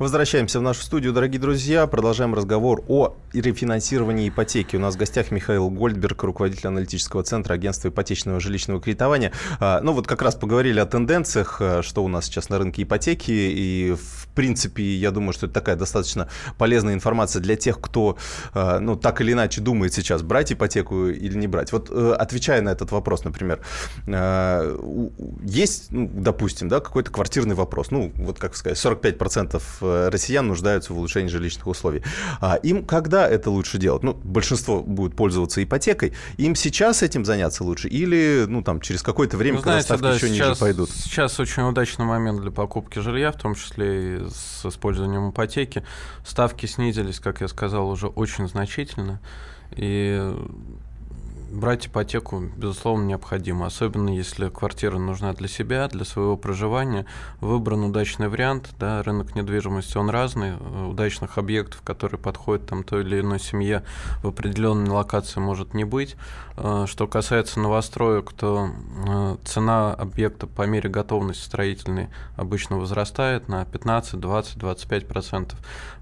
Возвращаемся 0.00 0.60
в 0.60 0.62
нашу 0.62 0.80
студию, 0.80 1.12
дорогие 1.12 1.38
друзья. 1.38 1.86
Продолжаем 1.86 2.34
разговор 2.34 2.82
о 2.88 3.18
рефинансировании 3.34 4.30
ипотеки. 4.30 4.76
У 4.76 4.78
нас 4.78 4.94
в 4.94 4.98
гостях 4.98 5.30
Михаил 5.30 5.68
Гольдберг, 5.68 6.22
руководитель 6.22 6.68
аналитического 6.68 7.22
центра 7.22 7.52
агентства 7.52 7.88
ипотечного 7.88 8.40
жилищного 8.40 8.80
кредитования. 8.80 9.30
А, 9.58 9.82
ну 9.82 9.92
вот 9.92 10.06
как 10.06 10.22
раз 10.22 10.36
поговорили 10.36 10.80
о 10.80 10.86
тенденциях, 10.86 11.58
а, 11.60 11.82
что 11.82 12.02
у 12.02 12.08
нас 12.08 12.24
сейчас 12.24 12.48
на 12.48 12.56
рынке 12.56 12.84
ипотеки. 12.84 13.30
И 13.30 13.92
в 13.92 14.28
принципе, 14.28 14.82
я 14.82 15.10
думаю, 15.10 15.34
что 15.34 15.44
это 15.44 15.54
такая 15.56 15.76
достаточно 15.76 16.30
полезная 16.56 16.94
информация 16.94 17.42
для 17.42 17.56
тех, 17.56 17.78
кто 17.78 18.16
а, 18.54 18.80
ну, 18.80 18.96
так 18.96 19.20
или 19.20 19.34
иначе 19.34 19.60
думает 19.60 19.92
сейчас, 19.92 20.22
брать 20.22 20.50
ипотеку 20.50 21.08
или 21.08 21.36
не 21.36 21.46
брать. 21.46 21.72
Вот 21.72 21.90
э, 21.90 22.16
отвечая 22.18 22.62
на 22.62 22.70
этот 22.70 22.90
вопрос, 22.90 23.24
например, 23.24 23.60
есть, 25.42 25.92
ну, 25.92 26.10
допустим, 26.10 26.68
да, 26.70 26.80
какой-то 26.80 27.10
квартирный 27.10 27.54
вопрос. 27.54 27.90
Ну, 27.90 28.12
вот 28.16 28.38
как 28.38 28.56
сказать, 28.56 28.78
45% 28.78 29.60
россиян 30.10 30.46
нуждаются 30.46 30.92
в 30.92 30.98
улучшении 30.98 31.28
жилищных 31.28 31.66
условий. 31.66 32.02
А 32.40 32.56
им 32.56 32.84
когда 32.84 33.28
это 33.28 33.50
лучше 33.50 33.78
делать? 33.78 34.02
Ну, 34.02 34.14
большинство 34.14 34.82
будет 34.82 35.16
пользоваться 35.16 35.62
ипотекой. 35.62 36.12
Им 36.36 36.54
сейчас 36.54 37.02
этим 37.02 37.24
заняться 37.24 37.64
лучше 37.64 37.88
или, 37.88 38.44
ну, 38.48 38.62
там, 38.62 38.80
через 38.80 39.02
какое-то 39.02 39.36
время, 39.36 39.56
ну, 39.56 39.62
знаете, 39.62 39.88
когда 39.88 40.08
ставки 40.08 40.20
да, 40.20 40.26
еще 40.26 40.34
сейчас, 40.34 40.48
ниже 40.48 40.60
пойдут? 40.60 40.90
Сейчас 40.90 41.40
очень 41.40 41.62
удачный 41.62 42.04
момент 42.04 42.40
для 42.40 42.50
покупки 42.50 42.98
жилья, 42.98 43.32
в 43.32 43.36
том 43.36 43.54
числе 43.54 44.16
и 44.16 44.28
с 44.28 44.66
использованием 44.66 45.30
ипотеки. 45.30 45.84
Ставки 46.24 46.66
снизились, 46.66 47.20
как 47.20 47.40
я 47.40 47.48
сказал, 47.48 47.88
уже 47.88 48.06
очень 48.06 48.48
значительно. 48.48 49.20
И 49.72 50.34
брать 51.50 51.86
ипотеку, 51.86 52.40
безусловно, 52.56 53.04
необходимо, 53.04 53.66
особенно 53.66 54.10
если 54.10 54.48
квартира 54.48 54.98
нужна 54.98 55.32
для 55.32 55.48
себя, 55.48 55.88
для 55.88 56.04
своего 56.04 56.36
проживания. 56.36 57.06
Выбран 57.40 57.84
удачный 57.84 58.28
вариант, 58.28 58.70
да, 58.78 59.02
рынок 59.02 59.34
недвижимости, 59.34 59.98
он 59.98 60.10
разный, 60.10 60.54
удачных 60.88 61.38
объектов, 61.38 61.82
которые 61.82 62.20
подходят 62.20 62.66
там 62.66 62.84
той 62.84 63.02
или 63.02 63.20
иной 63.20 63.40
семье 63.40 63.84
в 64.22 64.28
определенной 64.28 64.90
локации 64.90 65.40
может 65.40 65.74
не 65.74 65.84
быть. 65.84 66.16
Э, 66.56 66.84
что 66.86 67.06
касается 67.06 67.58
новостроек, 67.58 68.32
то 68.32 68.70
э, 69.06 69.36
цена 69.44 69.94
объекта 69.94 70.46
по 70.46 70.62
мере 70.66 70.88
готовности 70.88 71.44
строительной 71.44 72.08
обычно 72.36 72.76
возрастает 72.76 73.48
на 73.48 73.64
15, 73.64 74.20
20, 74.20 74.58
25 74.58 75.08
процентов. 75.08 75.58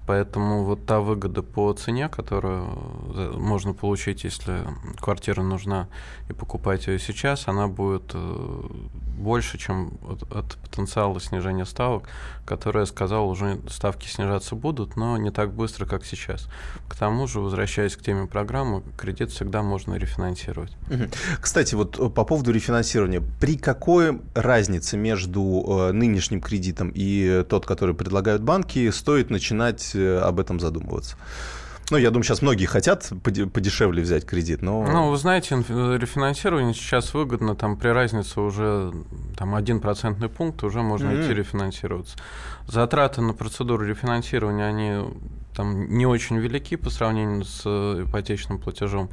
Поэтому 0.09 0.63
вот 0.63 0.87
та 0.87 1.01
выгода 1.01 1.43
по 1.43 1.71
цене, 1.73 2.09
которую 2.09 2.65
э, 3.13 3.31
можно 3.37 3.73
получить, 3.73 4.23
если 4.23 4.65
квартира 4.99 5.43
нужна, 5.43 5.87
и 6.29 6.33
покупать 6.33 6.87
ее 6.87 6.97
сейчас, 6.97 7.47
она 7.47 7.67
будет 7.67 8.09
э, 8.15 8.61
больше, 9.19 9.59
чем 9.59 9.99
от, 10.09 10.23
от 10.35 10.55
потенциала 10.55 11.21
снижения 11.21 11.63
ставок, 11.63 12.09
которые, 12.43 12.81
я 12.81 12.85
сказал, 12.87 13.29
уже 13.29 13.59
ставки 13.69 14.07
снижаться 14.07 14.55
будут, 14.55 14.95
но 14.95 15.15
не 15.17 15.29
так 15.29 15.53
быстро, 15.53 15.85
как 15.85 16.03
сейчас. 16.03 16.47
К 16.87 16.95
тому 16.95 17.27
же, 17.27 17.39
возвращаясь 17.39 17.95
к 17.95 18.01
теме 18.01 18.25
программы, 18.25 18.81
кредит 18.97 19.29
всегда 19.29 19.61
можно 19.61 19.93
рефинансировать. 19.93 20.75
Кстати, 21.39 21.75
вот 21.75 21.99
э, 21.99 22.09
по 22.09 22.25
поводу 22.25 22.51
рефинансирования, 22.51 23.21
при 23.39 23.59
какой 23.59 24.19
разнице 24.33 24.97
между 24.97 25.91
нынешним 25.93 26.41
кредитом 26.41 26.91
и 26.95 27.45
тот, 27.47 27.67
который 27.67 27.93
предлагают 27.93 28.41
банки, 28.41 28.89
стоит 28.89 29.29
начинать 29.29 29.98
об 30.05 30.39
этом 30.39 30.59
задумываться. 30.59 31.15
Ну, 31.91 31.97
я 31.97 32.11
думаю, 32.11 32.23
сейчас 32.23 32.43
многие 32.43 32.65
хотят 32.65 33.11
подешевле 33.23 34.03
взять 34.03 34.23
кредит, 34.23 34.61
но... 34.61 34.85
Ну, 34.85 35.09
вы 35.09 35.17
знаете, 35.17 35.55
рефинансирование 35.55 36.75
сейчас 36.75 37.15
выгодно, 37.15 37.55
там 37.55 37.77
при 37.77 37.87
разнице 37.87 38.39
уже 38.41 38.93
там, 39.35 39.55
один 39.55 39.79
процентный 39.79 40.29
пункт, 40.29 40.63
уже 40.63 40.83
можно 40.83 41.09
mm-hmm. 41.09 41.25
идти 41.25 41.33
рефинансироваться. 41.33 42.15
Затраты 42.67 43.21
на 43.21 43.33
процедуру 43.33 43.83
рефинансирования, 43.83 44.65
они 44.65 45.13
там 45.55 45.89
не 45.89 46.05
очень 46.05 46.37
велики 46.37 46.75
по 46.75 46.91
сравнению 46.91 47.43
с 47.43 47.63
э, 47.65 48.03
ипотечным 48.05 48.59
платежом. 48.59 49.09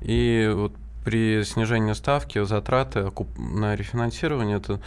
И 0.00 0.50
вот 0.54 0.72
при 1.04 1.42
снижении 1.44 1.92
ставки 1.92 2.42
затраты 2.42 3.12
на 3.36 3.76
рефинансирование, 3.76 4.56
это 4.56 4.80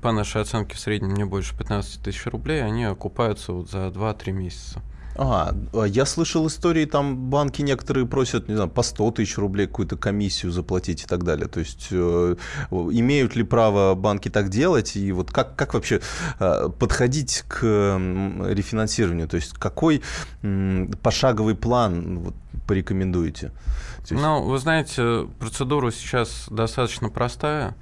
по 0.00 0.12
нашей 0.12 0.42
оценке 0.42 0.76
в 0.76 0.80
среднем 0.80 1.14
не 1.14 1.24
больше 1.24 1.56
15 1.56 2.02
тысяч 2.02 2.26
рублей, 2.26 2.64
они 2.64 2.84
окупаются 2.84 3.52
вот 3.52 3.70
за 3.70 3.88
2-3 3.88 4.32
месяца. 4.32 4.82
А, 5.16 5.54
я 5.86 6.06
слышал 6.06 6.46
истории, 6.48 6.86
там 6.86 7.16
банки 7.30 7.62
некоторые 7.62 8.06
просят, 8.06 8.48
не 8.48 8.54
знаю, 8.54 8.68
по 8.68 8.82
100 8.82 9.12
тысяч 9.12 9.38
рублей 9.38 9.66
какую-то 9.66 9.96
комиссию 9.96 10.50
заплатить 10.50 11.04
и 11.04 11.06
так 11.06 11.22
далее. 11.22 11.46
То 11.46 11.60
есть 11.60 11.88
э, 11.92 12.36
имеют 12.70 13.36
ли 13.36 13.44
право 13.44 13.94
банки 13.94 14.28
так 14.28 14.48
делать? 14.48 14.96
И 14.96 15.12
вот 15.12 15.30
как, 15.30 15.54
как 15.54 15.74
вообще 15.74 16.00
э, 16.40 16.68
подходить 16.78 17.44
к 17.46 17.62
рефинансированию? 17.62 19.28
То 19.28 19.36
есть 19.36 19.52
какой 19.52 20.02
э, 20.42 20.86
пошаговый 21.02 21.54
план 21.54 22.18
вот, 22.18 22.34
порекомендуете? 22.66 23.52
Есть... 24.00 24.10
Ну, 24.10 24.42
вы 24.42 24.58
знаете, 24.58 25.28
процедура 25.38 25.92
сейчас 25.92 26.46
достаточно 26.50 27.08
простая. 27.08 27.76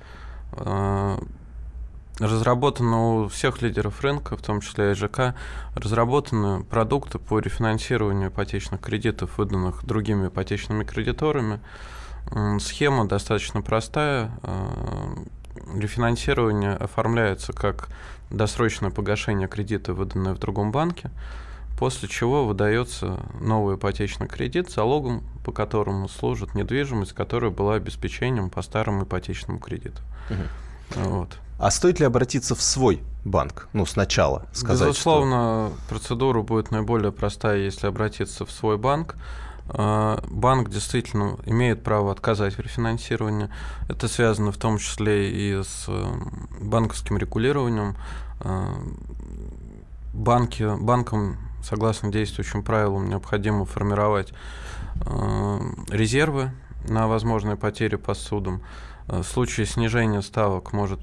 Разработаны 2.19 2.97
у 2.97 3.29
всех 3.29 3.63
лидеров 3.63 4.03
рынка, 4.03 4.37
в 4.37 4.43
том 4.43 4.61
числе 4.61 4.93
и 4.93 4.95
ЖК, 4.95 5.35
разработаны 5.75 6.63
продукты 6.63 7.19
по 7.19 7.39
рефинансированию 7.39 8.29
ипотечных 8.29 8.81
кредитов, 8.81 9.39
выданных 9.39 9.85
другими 9.85 10.29
ипотечными 10.29 10.85
кредиторами. 10.85 11.61
Схема 12.61 13.09
достаточно 13.09 13.63
простая. 13.63 14.31
Э, 14.43 15.15
рефинансирование 15.75 16.75
оформляется 16.75 17.53
как 17.53 17.89
досрочное 18.31 18.91
погашение 18.91 19.49
кредита, 19.49 19.95
выданное 19.95 20.35
в 20.35 20.39
другом 20.39 20.71
банке, 20.71 21.11
после 21.79 22.09
чего 22.09 22.47
выдается 22.47 23.21
новый 23.41 23.77
ипотечный 23.77 24.29
кредит, 24.29 24.71
залогом 24.71 25.25
по 25.45 25.53
которому 25.53 26.09
служит 26.09 26.55
недвижимость, 26.55 27.13
которая 27.13 27.51
была 27.51 27.75
обеспечением 27.75 28.51
по 28.51 28.63
старому 28.63 29.05
ипотечному 29.05 29.59
кредиту. 29.59 30.01
Угу. 30.31 31.09
Вот. 31.09 31.39
А 31.59 31.71
стоит 31.71 32.01
ли 32.01 32.07
обратиться 32.07 32.55
в 32.55 32.63
свой 32.63 33.03
банк? 33.25 33.69
Ну, 33.73 33.87
сначала 33.87 34.47
сказать, 34.53 34.89
Безусловно, 34.89 35.71
что... 35.71 35.89
процедура 35.89 36.43
будет 36.43 36.71
наиболее 36.71 37.13
простая, 37.13 37.59
если 37.59 37.87
обратиться 37.87 38.45
в 38.45 38.51
свой 38.51 38.79
банк. 38.79 39.17
А, 39.69 40.23
банк 40.29 40.71
действительно 40.71 41.39
имеет 41.47 41.83
право 41.83 42.13
отказать 42.13 42.57
в 42.57 42.61
рефинансировании. 42.61 43.49
Это 43.89 44.09
связано 44.09 44.53
в 44.53 44.57
том 44.57 44.79
числе 44.79 45.31
и 45.31 45.63
с 45.63 45.85
э, 45.89 46.05
банковским 46.61 47.17
регулированием. 47.17 47.97
А, 48.41 48.75
банки, 50.13 50.69
банкам, 50.81 51.39
согласно 51.63 52.11
действующим 52.11 52.63
правилам, 52.63 53.09
необходимо 53.09 53.65
формировать 53.65 54.33
э, 55.07 55.61
резервы 55.89 56.51
на 56.89 57.07
возможные 57.07 57.57
потери 57.57 57.97
по 57.97 58.15
судам. 58.15 58.63
Э, 59.09 59.21
в 59.21 59.25
случае 59.25 59.67
снижения 59.67 60.23
ставок 60.23 60.73
может 60.73 61.01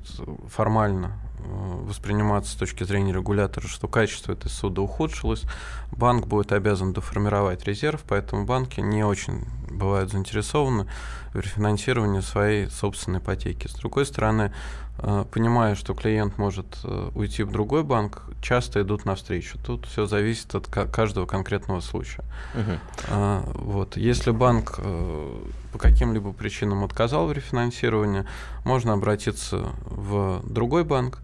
формально 0.48 1.14
э, 1.40 1.42
восприниматься 1.86 2.52
с 2.52 2.56
точки 2.56 2.84
зрения 2.84 3.14
регулятора, 3.14 3.68
что 3.68 3.88
качество 3.88 4.34
этой 4.34 4.50
суда 4.50 4.82
ухудшилось, 4.82 5.44
банк 5.92 6.28
будет 6.28 6.52
обязан 6.52 6.94
доформировать 6.94 7.66
резерв, 7.66 8.04
поэтому 8.08 8.46
банки 8.46 8.80
не 8.80 9.04
очень 9.04 9.46
бывают 9.70 10.12
заинтересованы 10.12 10.88
в 11.34 11.40
рефинансировании 11.40 12.22
своей 12.22 12.70
собственной 12.70 13.20
ипотеки. 13.20 13.68
С 13.68 13.74
другой 13.74 14.06
стороны, 14.06 14.52
Э, 14.52 14.89
понимая, 15.32 15.76
что 15.76 15.94
клиент 15.94 16.38
может 16.38 16.80
э, 16.84 17.12
уйти 17.16 17.44
в 17.44 17.52
другой 17.52 17.84
банк, 17.84 18.24
часто 18.42 18.82
идут 18.82 19.06
навстречу. 19.06 19.58
Тут 19.66 19.86
все 19.86 20.06
зависит 20.06 20.54
от 20.56 20.68
каждого 20.68 21.26
конкретного 21.26 21.80
случая. 21.80 22.24
Uh-huh. 22.54 23.52
Вот. 23.56 23.98
Если 23.98 24.32
банк 24.32 24.76
э, 24.78 25.42
по 25.72 25.80
каким-либо 25.80 26.34
причинам 26.34 26.84
отказал 26.84 27.28
в 27.28 27.32
рефинансировании, 27.32 28.26
можно 28.66 28.94
обратиться 28.94 29.70
в 29.86 30.42
другой 30.44 30.84
банк. 30.84 31.20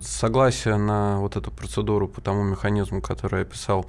Согласие 0.00 0.76
на 0.76 1.18
вот 1.20 1.36
эту 1.36 1.50
процедуру 1.50 2.08
по 2.08 2.20
тому 2.20 2.42
механизму, 2.42 3.00
который 3.00 3.36
я 3.36 3.42
описал, 3.42 3.86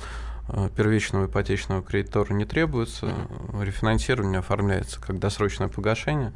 первичного 0.78 1.26
ипотечного 1.26 1.82
кредитора 1.82 2.34
не 2.34 2.46
требуется. 2.46 3.08
Uh-huh. 3.08 3.66
Рефинансирование 3.66 4.40
оформляется 4.40 5.02
как 5.02 5.20
досрочное 5.20 5.68
погашение 5.68 6.32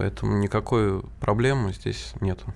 Поэтому 0.00 0.38
никакой 0.38 1.02
проблемы 1.20 1.74
здесь 1.74 2.14
нету. 2.22 2.46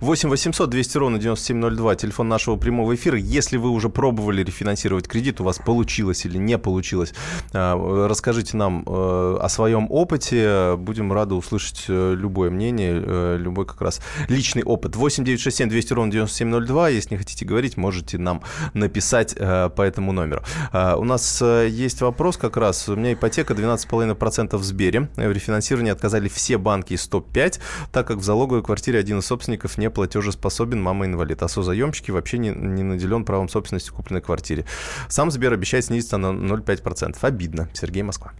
8 0.00 0.28
800 0.28 0.68
200 0.68 0.98
ровно 0.98 1.18
9702, 1.18 1.96
телефон 1.96 2.28
нашего 2.28 2.56
прямого 2.56 2.94
эфира. 2.94 3.16
Если 3.16 3.56
вы 3.56 3.70
уже 3.70 3.88
пробовали 3.88 4.44
рефинансировать 4.44 5.08
кредит, 5.08 5.40
у 5.40 5.44
вас 5.44 5.56
получилось 5.56 6.26
или 6.26 6.36
не 6.36 6.58
получилось, 6.58 7.14
а, 7.54 8.06
расскажите 8.06 8.58
нам 8.58 8.84
э, 8.86 9.38
о 9.40 9.48
своем 9.48 9.86
опыте. 9.88 10.76
Будем 10.76 11.10
рады 11.14 11.34
услышать 11.34 11.86
э, 11.88 12.14
любое 12.14 12.50
мнение, 12.50 13.02
э, 13.02 13.36
любой 13.38 13.64
как 13.64 13.80
раз 13.80 14.02
личный 14.28 14.62
опыт. 14.62 14.94
8 14.94 15.24
967 15.24 15.70
200 15.70 15.92
ровно 15.94 16.12
9702. 16.12 16.90
Если 16.90 17.14
не 17.14 17.18
хотите 17.18 17.46
говорить, 17.46 17.78
можете 17.78 18.18
нам 18.18 18.42
написать 18.74 19.34
по 19.34 19.82
этому 19.82 20.12
номеру. 20.12 20.42
У 20.72 21.04
нас 21.04 21.40
есть 21.40 22.02
вопрос 22.02 22.36
как 22.36 22.58
раз. 22.58 22.86
У 22.90 22.96
меня 22.96 23.14
ипотека 23.14 23.54
12,5% 23.54 24.58
в 24.58 24.62
Сбере. 24.62 25.08
В 25.16 25.32
рефинансировании 25.32 25.90
отказали 25.90 26.28
все 26.28 26.58
банки 26.58 26.81
из 26.90 27.06
топ-5, 27.06 27.60
так 27.92 28.06
как 28.06 28.18
в 28.18 28.22
залоговой 28.22 28.62
квартире 28.62 28.98
один 28.98 29.20
из 29.20 29.26
собственников 29.26 29.78
не 29.78 29.90
платежеспособен, 29.90 30.82
мама 30.82 31.06
инвалид. 31.06 31.42
А 31.42 31.48
созаемщики 31.48 32.10
вообще 32.10 32.38
не, 32.38 32.50
не 32.50 32.82
наделен 32.82 33.24
правом 33.24 33.48
собственности 33.48 33.90
в 33.90 33.94
купленной 33.94 34.22
квартире. 34.22 34.64
Сам 35.08 35.30
Сбер 35.30 35.52
обещает 35.52 35.84
снизиться 35.84 36.16
на 36.16 36.28
0,5%. 36.28 37.16
Обидно. 37.20 37.68
Сергей 37.72 38.02
Москва. 38.02 38.32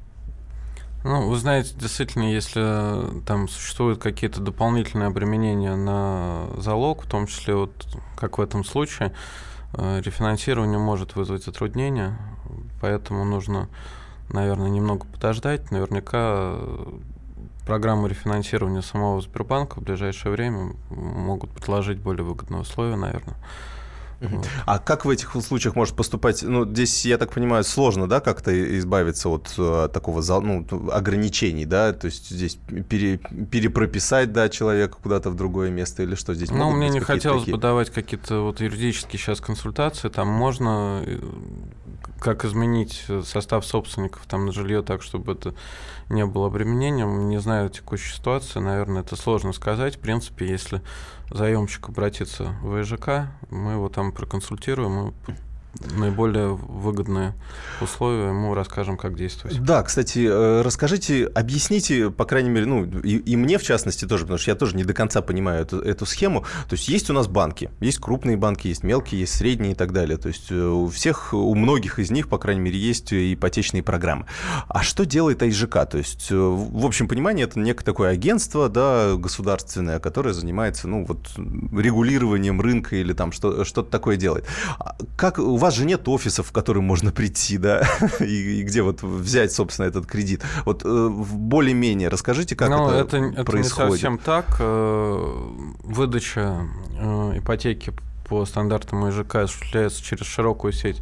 Ну, 1.04 1.28
вы 1.28 1.36
знаете, 1.36 1.74
действительно, 1.76 2.32
если 2.32 3.20
там 3.26 3.48
существуют 3.48 4.00
какие-то 4.00 4.40
дополнительные 4.40 5.08
обременения 5.08 5.74
на 5.74 6.46
залог, 6.58 7.02
в 7.02 7.08
том 7.08 7.26
числе 7.26 7.56
вот 7.56 7.72
как 8.16 8.38
в 8.38 8.40
этом 8.40 8.64
случае, 8.64 9.12
э, 9.74 10.00
рефинансирование 10.00 10.78
может 10.78 11.16
вызвать 11.16 11.44
затруднения, 11.44 12.16
поэтому 12.80 13.24
нужно, 13.24 13.68
наверное, 14.28 14.68
немного 14.68 15.04
подождать. 15.06 15.72
Наверняка 15.72 16.56
программу 17.66 18.06
рефинансирования 18.06 18.82
самого 18.82 19.20
Сбербанка 19.20 19.80
в 19.80 19.82
ближайшее 19.82 20.32
время 20.32 20.74
могут 20.90 21.50
предложить 21.50 21.98
более 21.98 22.24
выгодные 22.24 22.60
условия, 22.60 22.96
наверное. 22.96 23.36
А 24.66 24.78
как 24.78 25.04
в 25.04 25.10
этих 25.10 25.32
случаях 25.42 25.74
может 25.74 25.96
поступать? 25.96 26.42
Ну, 26.42 26.64
здесь, 26.64 27.04
я 27.04 27.18
так 27.18 27.32
понимаю, 27.32 27.64
сложно, 27.64 28.08
да, 28.08 28.20
как-то 28.20 28.78
избавиться 28.78 29.28
от 29.28 29.46
uh, 29.58 29.88
такого 29.88 30.22
ну, 30.40 30.66
ограничений, 30.92 31.64
да? 31.64 31.92
То 31.92 32.06
есть 32.06 32.30
здесь 32.30 32.58
пере, 32.88 33.18
перепрописать, 33.18 34.32
да, 34.32 34.48
человека 34.48 34.96
куда-то 35.02 35.30
в 35.30 35.34
другое 35.34 35.70
место 35.70 36.02
или 36.02 36.14
что 36.14 36.34
здесь? 36.34 36.50
Ну, 36.50 36.70
мне 36.70 36.88
не 36.88 37.00
хотелось 37.00 37.42
такие... 37.42 37.56
бы 37.56 37.60
давать 37.60 37.90
какие-то 37.90 38.40
вот 38.40 38.60
юридические 38.60 39.18
сейчас 39.18 39.40
консультации. 39.40 40.08
Там 40.08 40.28
можно 40.28 41.02
э, 41.04 41.18
как 42.20 42.44
изменить 42.44 43.04
состав 43.24 43.66
собственников 43.66 44.22
там 44.26 44.46
на 44.46 44.52
жилье 44.52 44.82
так, 44.82 45.02
чтобы 45.02 45.32
это 45.32 45.54
не 46.08 46.26
было 46.26 46.46
обременением. 46.48 47.28
Не 47.28 47.38
знаю 47.38 47.70
текущей 47.70 48.14
ситуации, 48.14 48.58
наверное, 48.60 49.02
это 49.02 49.16
сложно 49.16 49.52
сказать. 49.52 49.96
В 49.96 50.00
принципе, 50.00 50.46
если 50.46 50.82
заемщик 51.30 51.88
обратится 51.88 52.54
в 52.62 52.80
ИЖК, 52.80 53.30
мы 53.50 53.72
его 53.72 53.88
там 53.88 54.12
проконсультируем 54.12 55.08
и 55.08 55.12
наиболее 55.96 56.48
выгодные 56.48 57.34
условия, 57.80 58.28
ему 58.28 58.54
расскажем, 58.54 58.96
как 58.96 59.16
действовать. 59.16 59.62
Да, 59.62 59.82
кстати, 59.82 60.26
э, 60.30 60.62
расскажите, 60.62 61.26
объясните, 61.26 62.10
по 62.10 62.24
крайней 62.24 62.50
мере, 62.50 62.66
ну, 62.66 62.84
и, 62.84 63.16
и 63.16 63.36
мне 63.36 63.58
в 63.58 63.62
частности 63.62 64.06
тоже, 64.06 64.24
потому 64.24 64.38
что 64.38 64.50
я 64.50 64.54
тоже 64.54 64.76
не 64.76 64.84
до 64.84 64.94
конца 64.94 65.22
понимаю 65.22 65.62
эту, 65.62 65.80
эту 65.80 66.06
схему. 66.06 66.42
То 66.68 66.74
есть 66.74 66.88
есть 66.88 67.10
у 67.10 67.12
нас 67.12 67.26
банки, 67.26 67.70
есть 67.80 67.98
крупные 67.98 68.36
банки, 68.36 68.68
есть 68.68 68.82
мелкие, 68.82 69.20
есть 69.22 69.34
средние 69.34 69.72
и 69.72 69.74
так 69.74 69.92
далее. 69.92 70.18
То 70.18 70.28
есть 70.28 70.50
э, 70.50 70.54
у 70.54 70.88
всех, 70.88 71.32
у 71.32 71.54
многих 71.54 71.98
из 71.98 72.10
них, 72.10 72.28
по 72.28 72.38
крайней 72.38 72.60
мере, 72.60 72.78
есть 72.78 73.12
ипотечные 73.12 73.82
программы. 73.82 74.26
А 74.68 74.82
что 74.82 75.04
делает 75.06 75.42
АИЖК? 75.42 75.86
То 75.88 75.98
есть, 75.98 76.28
э, 76.30 76.36
в 76.36 76.84
общем 76.84 77.08
понимании, 77.08 77.44
это 77.44 77.58
некое 77.58 77.84
такое 77.84 78.10
агентство, 78.10 78.68
да, 78.68 79.14
государственное, 79.16 79.98
которое 79.98 80.34
занимается, 80.34 80.86
ну, 80.86 81.04
вот, 81.04 81.30
регулированием 81.36 82.60
рынка 82.60 82.96
или 82.96 83.12
там 83.12 83.32
что, 83.32 83.64
что-то 83.64 83.90
такое 83.90 84.16
делает. 84.16 84.44
А 84.78 84.96
как 85.16 85.38
вас 85.62 85.74
же 85.74 85.84
нет 85.84 86.06
офисов, 86.08 86.48
в 86.48 86.52
которые 86.52 86.82
можно 86.82 87.12
прийти, 87.12 87.56
да, 87.56 87.82
и, 88.20 88.60
и 88.60 88.62
где 88.62 88.82
вот 88.82 89.02
взять, 89.02 89.52
собственно, 89.52 89.86
этот 89.86 90.06
кредит. 90.06 90.42
Вот 90.64 90.82
э, 90.84 91.08
более-менее 91.08 92.08
расскажите, 92.08 92.56
как 92.56 92.68
ну, 92.68 92.90
это, 92.90 93.16
это, 93.16 93.44
происходит. 93.44 93.78
Это 93.78 93.84
не 93.84 93.90
совсем 93.92 94.18
так. 94.18 94.56
Э, 94.58 95.16
выдача 95.84 96.68
э, 96.98 97.38
ипотеки 97.38 97.92
по 98.32 98.46
стандартам 98.46 99.06
ИЖК 99.10 99.34
осуществляется 99.34 100.02
через 100.02 100.24
широкую 100.24 100.72
сеть 100.72 100.98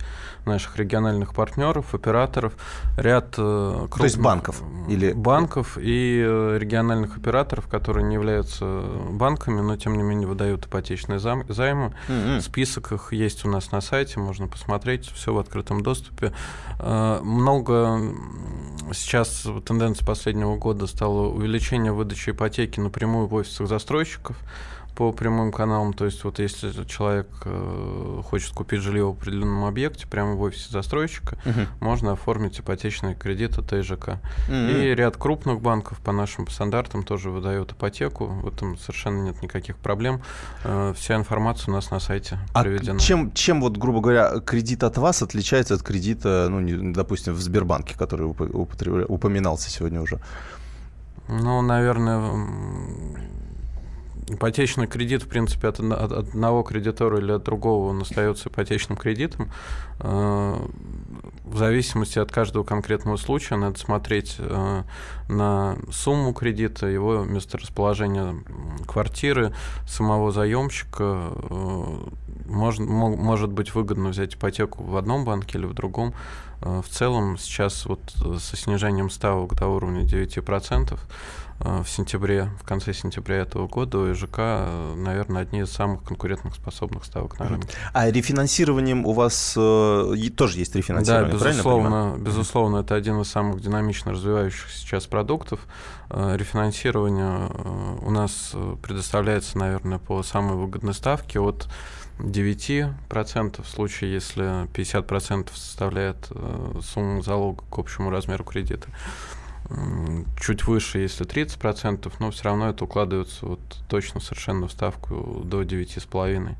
наших 0.46 0.76
региональных 0.78 1.32
партнеров, 1.32 1.94
операторов, 1.94 2.54
ряд 2.96 3.36
крупных... 3.36 3.98
То 3.98 4.04
есть 4.04 4.18
банков? 4.18 4.60
Или... 4.88 5.12
Банков 5.12 5.78
и 5.80 6.18
региональных 6.58 7.16
операторов, 7.16 7.68
которые 7.68 8.04
не 8.04 8.14
являются 8.14 8.64
банками, 9.10 9.60
но 9.60 9.76
тем 9.76 9.96
не 9.96 10.02
менее 10.02 10.26
выдают 10.26 10.66
ипотечные 10.66 11.20
займы. 11.20 11.44
Mm-hmm. 12.08 12.40
Список 12.40 12.90
их 12.90 13.12
есть 13.12 13.44
у 13.44 13.48
нас 13.48 13.70
на 13.70 13.80
сайте, 13.80 14.18
можно 14.18 14.48
посмотреть, 14.48 15.06
все 15.06 15.32
в 15.32 15.38
открытом 15.38 15.84
доступе. 15.84 16.32
Много 16.80 18.00
сейчас 18.92 19.46
тенденция 19.64 20.04
последнего 20.04 20.56
года 20.56 20.88
стала 20.88 21.28
увеличение 21.28 21.92
выдачи 21.92 22.30
ипотеки 22.30 22.80
напрямую 22.80 23.28
в 23.28 23.34
офисах 23.34 23.68
застройщиков 23.68 24.36
по 24.94 25.12
прямым 25.12 25.52
каналам. 25.52 25.92
То 25.92 26.04
есть 26.04 26.22
вот 26.24 26.38
если 26.38 26.84
человек 26.84 27.28
э, 27.44 28.22
хочет 28.24 28.52
купить 28.52 28.80
жилье 28.80 29.06
в 29.06 29.10
определенном 29.10 29.64
объекте, 29.64 30.06
прямо 30.06 30.34
в 30.34 30.42
офисе 30.42 30.70
застройщика, 30.70 31.38
uh-huh. 31.44 31.66
можно 31.80 32.12
оформить 32.12 32.60
ипотечный 32.60 33.14
кредит 33.14 33.58
от 33.58 33.72
ИЖК. 33.72 34.18
Uh-huh. 34.48 34.82
И 34.82 34.94
ряд 34.94 35.16
крупных 35.16 35.60
банков 35.60 35.98
по 36.00 36.12
нашим 36.12 36.48
стандартам 36.48 37.02
тоже 37.02 37.30
выдают 37.30 37.72
ипотеку. 37.72 38.26
В 38.26 38.48
этом 38.48 38.76
совершенно 38.78 39.22
нет 39.22 39.42
никаких 39.42 39.76
проблем. 39.76 40.22
Э, 40.64 40.92
вся 40.96 41.16
информация 41.16 41.72
у 41.72 41.74
нас 41.74 41.90
на 41.90 42.00
сайте 42.00 42.38
а 42.52 42.62
приведена. 42.62 42.98
Чем, 42.98 43.32
чем 43.32 43.60
вот, 43.60 43.76
грубо 43.76 44.00
говоря, 44.00 44.40
кредит 44.40 44.82
от 44.82 44.98
вас 44.98 45.22
отличается 45.22 45.74
от 45.74 45.82
кредита, 45.82 46.48
ну, 46.50 46.60
не, 46.60 46.92
допустим, 46.92 47.34
в 47.34 47.40
Сбербанке, 47.40 47.96
который 47.96 48.26
упоминался 48.26 49.70
сегодня 49.70 50.00
уже? 50.00 50.20
Ну, 51.28 51.62
наверное, 51.62 52.18
Ипотечный 54.32 54.86
кредит, 54.86 55.24
в 55.24 55.28
принципе, 55.28 55.68
от, 55.68 55.80
от 55.80 56.12
одного 56.12 56.62
кредитора 56.62 57.18
или 57.18 57.32
от 57.32 57.42
другого 57.42 57.88
он 57.88 58.02
остается 58.02 58.48
ипотечным 58.48 58.96
кредитом. 58.96 59.50
Э, 59.98 60.56
в 61.44 61.56
зависимости 61.56 62.18
от 62.18 62.30
каждого 62.30 62.62
конкретного 62.62 63.16
случая 63.16 63.56
надо 63.56 63.78
смотреть 63.78 64.36
э, 64.38 64.82
на 65.28 65.76
сумму 65.90 66.32
кредита, 66.32 66.86
его 66.86 67.24
месторасположение 67.24 68.44
квартиры, 68.86 69.52
самого 69.88 70.30
заемщика. 70.30 71.32
Э, 71.50 71.84
может, 72.46 72.80
может 72.80 73.50
быть 73.50 73.74
выгодно 73.74 74.10
взять 74.10 74.34
ипотеку 74.36 74.84
в 74.84 74.96
одном 74.96 75.24
банке 75.24 75.58
или 75.58 75.66
в 75.66 75.74
другом. 75.74 76.14
В 76.60 76.84
целом 76.90 77.38
сейчас 77.38 77.86
вот 77.86 78.00
со 78.38 78.56
снижением 78.56 79.10
ставок 79.10 79.54
до 79.54 79.66
уровня 79.66 80.02
9% 80.02 80.98
Э, 81.62 81.82
в 81.84 81.90
сентябре, 81.90 82.48
в 82.58 82.64
конце 82.64 82.94
сентября 82.94 83.36
этого 83.36 83.68
года 83.68 83.98
у 83.98 84.12
ИЖК, 84.12 84.38
э, 84.38 84.94
наверное, 84.96 85.42
одни 85.42 85.60
из 85.60 85.70
самых 85.70 86.02
конкурентных 86.04 86.54
способных 86.54 87.04
ставок 87.04 87.38
на 87.38 87.48
рынке. 87.48 87.68
А 87.92 88.10
рефинансированием 88.10 89.04
у 89.04 89.12
вас 89.12 89.54
э, 89.56 90.14
тоже 90.34 90.58
есть 90.58 90.74
рефинансирование, 90.74 91.32
Да, 91.32 91.48
безусловно, 91.50 92.16
безусловно, 92.18 92.76
это 92.78 92.94
один 92.94 93.20
из 93.20 93.28
самых 93.28 93.60
динамично 93.60 94.12
развивающихся 94.12 94.78
сейчас 94.78 95.06
продуктов. 95.06 95.60
Э, 96.08 96.34
рефинансирование 96.36 97.50
у 98.02 98.10
нас 98.10 98.54
предоставляется, 98.82 99.58
наверное, 99.58 99.98
по 99.98 100.22
самой 100.22 100.56
выгодной 100.56 100.94
ставке 100.94 101.40
от 101.40 101.68
9% 102.22 103.62
в 103.62 103.68
случае, 103.68 104.12
если 104.12 104.66
50% 104.66 105.48
составляет 105.54 106.28
сумма 106.82 107.22
залога 107.22 107.62
к 107.70 107.78
общему 107.78 108.10
размеру 108.10 108.44
кредита 108.44 108.88
чуть 110.40 110.66
выше, 110.66 110.98
если 110.98 111.24
30%, 111.26 112.12
но 112.18 112.30
все 112.30 112.44
равно 112.44 112.70
это 112.70 112.84
укладывается 112.84 113.46
вот 113.46 113.60
точно 113.88 114.20
совершенно 114.20 114.66
в 114.66 114.72
ставку 114.72 115.42
до 115.44 115.62
9,5%. 115.62 116.56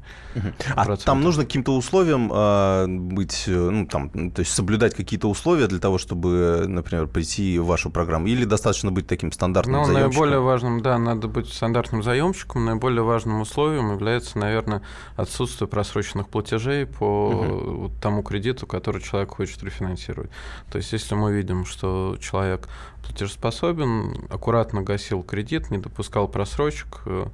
А 0.77 0.97
там 0.97 1.21
нужно 1.23 1.45
каким-то 1.45 1.77
условием 1.77 2.31
э, 2.33 2.87
быть, 2.87 3.45
ну, 3.47 3.87
там, 3.87 4.31
то 4.31 4.41
есть 4.41 4.53
соблюдать 4.53 4.95
какие-то 4.95 5.29
условия 5.29 5.67
для 5.67 5.81
того, 5.81 5.99
чтобы, 5.99 6.65
например, 6.69 7.09
прийти 7.09 7.59
в 7.59 7.67
вашу 7.67 7.91
программу, 7.91 8.29
или 8.29 8.45
достаточно 8.45 8.93
быть 8.93 9.07
таким 9.07 9.33
стандартным 9.33 9.77
ну, 9.77 9.85
заемщиком? 9.85 10.11
наиболее 10.11 10.41
важным, 10.41 10.83
да, 10.83 10.99
надо 10.99 11.27
быть 11.27 11.53
стандартным 11.53 12.03
заемщиком, 12.03 12.65
наиболее 12.65 13.03
важным 13.03 13.41
условием 13.41 13.91
является, 13.93 14.39
наверное, 14.39 14.83
отсутствие 15.17 15.67
просроченных 15.67 16.29
платежей 16.29 16.87
по 16.87 17.31
угу. 17.31 17.93
тому 18.01 18.23
кредиту, 18.23 18.67
который 18.67 19.03
человек 19.03 19.31
хочет 19.31 19.63
рефинансировать. 19.65 20.31
То 20.71 20.79
есть, 20.79 20.93
если 20.93 21.15
мы 21.15 21.33
видим, 21.33 21.65
что 21.65 22.17
человек 22.21 22.69
платежеспособен, 23.03 24.27
аккуратно 24.31 24.83
гасил 24.83 25.23
кредит, 25.23 25.71
не 25.71 25.79
допускал 25.79 26.29
просрочек, 26.29 27.01
э, 27.07 27.27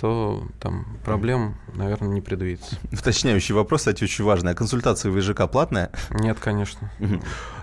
то 0.00 0.42
там 0.60 0.86
проблем, 1.04 1.56
наверное, 1.74 2.08
не 2.08 2.20
предвидится. 2.20 2.76
Уточняющий 2.92 3.54
вопрос, 3.54 3.82
кстати, 3.82 4.04
очень 4.04 4.24
важный. 4.24 4.52
А 4.52 4.54
консультация 4.54 5.10
в 5.12 5.18
ВЖК 5.18 5.50
платная? 5.50 5.90
Нет, 6.10 6.38
конечно. 6.40 6.90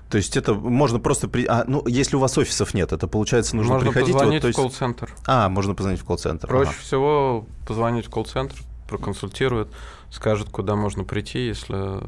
То 0.10 0.18
есть 0.18 0.38
это 0.38 0.54
можно 0.54 1.00
просто... 1.00 1.28
При... 1.28 1.46
А, 1.46 1.66
ну, 1.68 1.86
если 1.88 2.16
у 2.16 2.20
вас 2.20 2.38
офисов 2.38 2.74
нет, 2.74 2.94
это, 2.94 3.08
получается, 3.08 3.56
нужно 3.58 3.74
можно 3.74 3.92
приходить... 3.92 4.14
позвонить 4.14 4.44
вот, 4.44 4.48
есть... 4.48 4.58
в 4.58 4.62
колл-центр. 4.62 5.14
А, 5.26 5.50
можно 5.50 5.76
позвонить 5.76 6.00
в 6.00 6.06
колл-центр. 6.06 6.48
Проще 6.48 6.72
ага. 6.72 6.80
всего 6.80 7.46
позвонить 7.68 8.06
в 8.06 8.10
колл-центр, 8.10 8.56
проконсультируют, 8.88 9.70
скажет, 10.10 10.50
куда 10.50 10.76
можно 10.76 11.04
прийти, 11.04 11.48
если 11.48 11.76
э, 11.76 12.02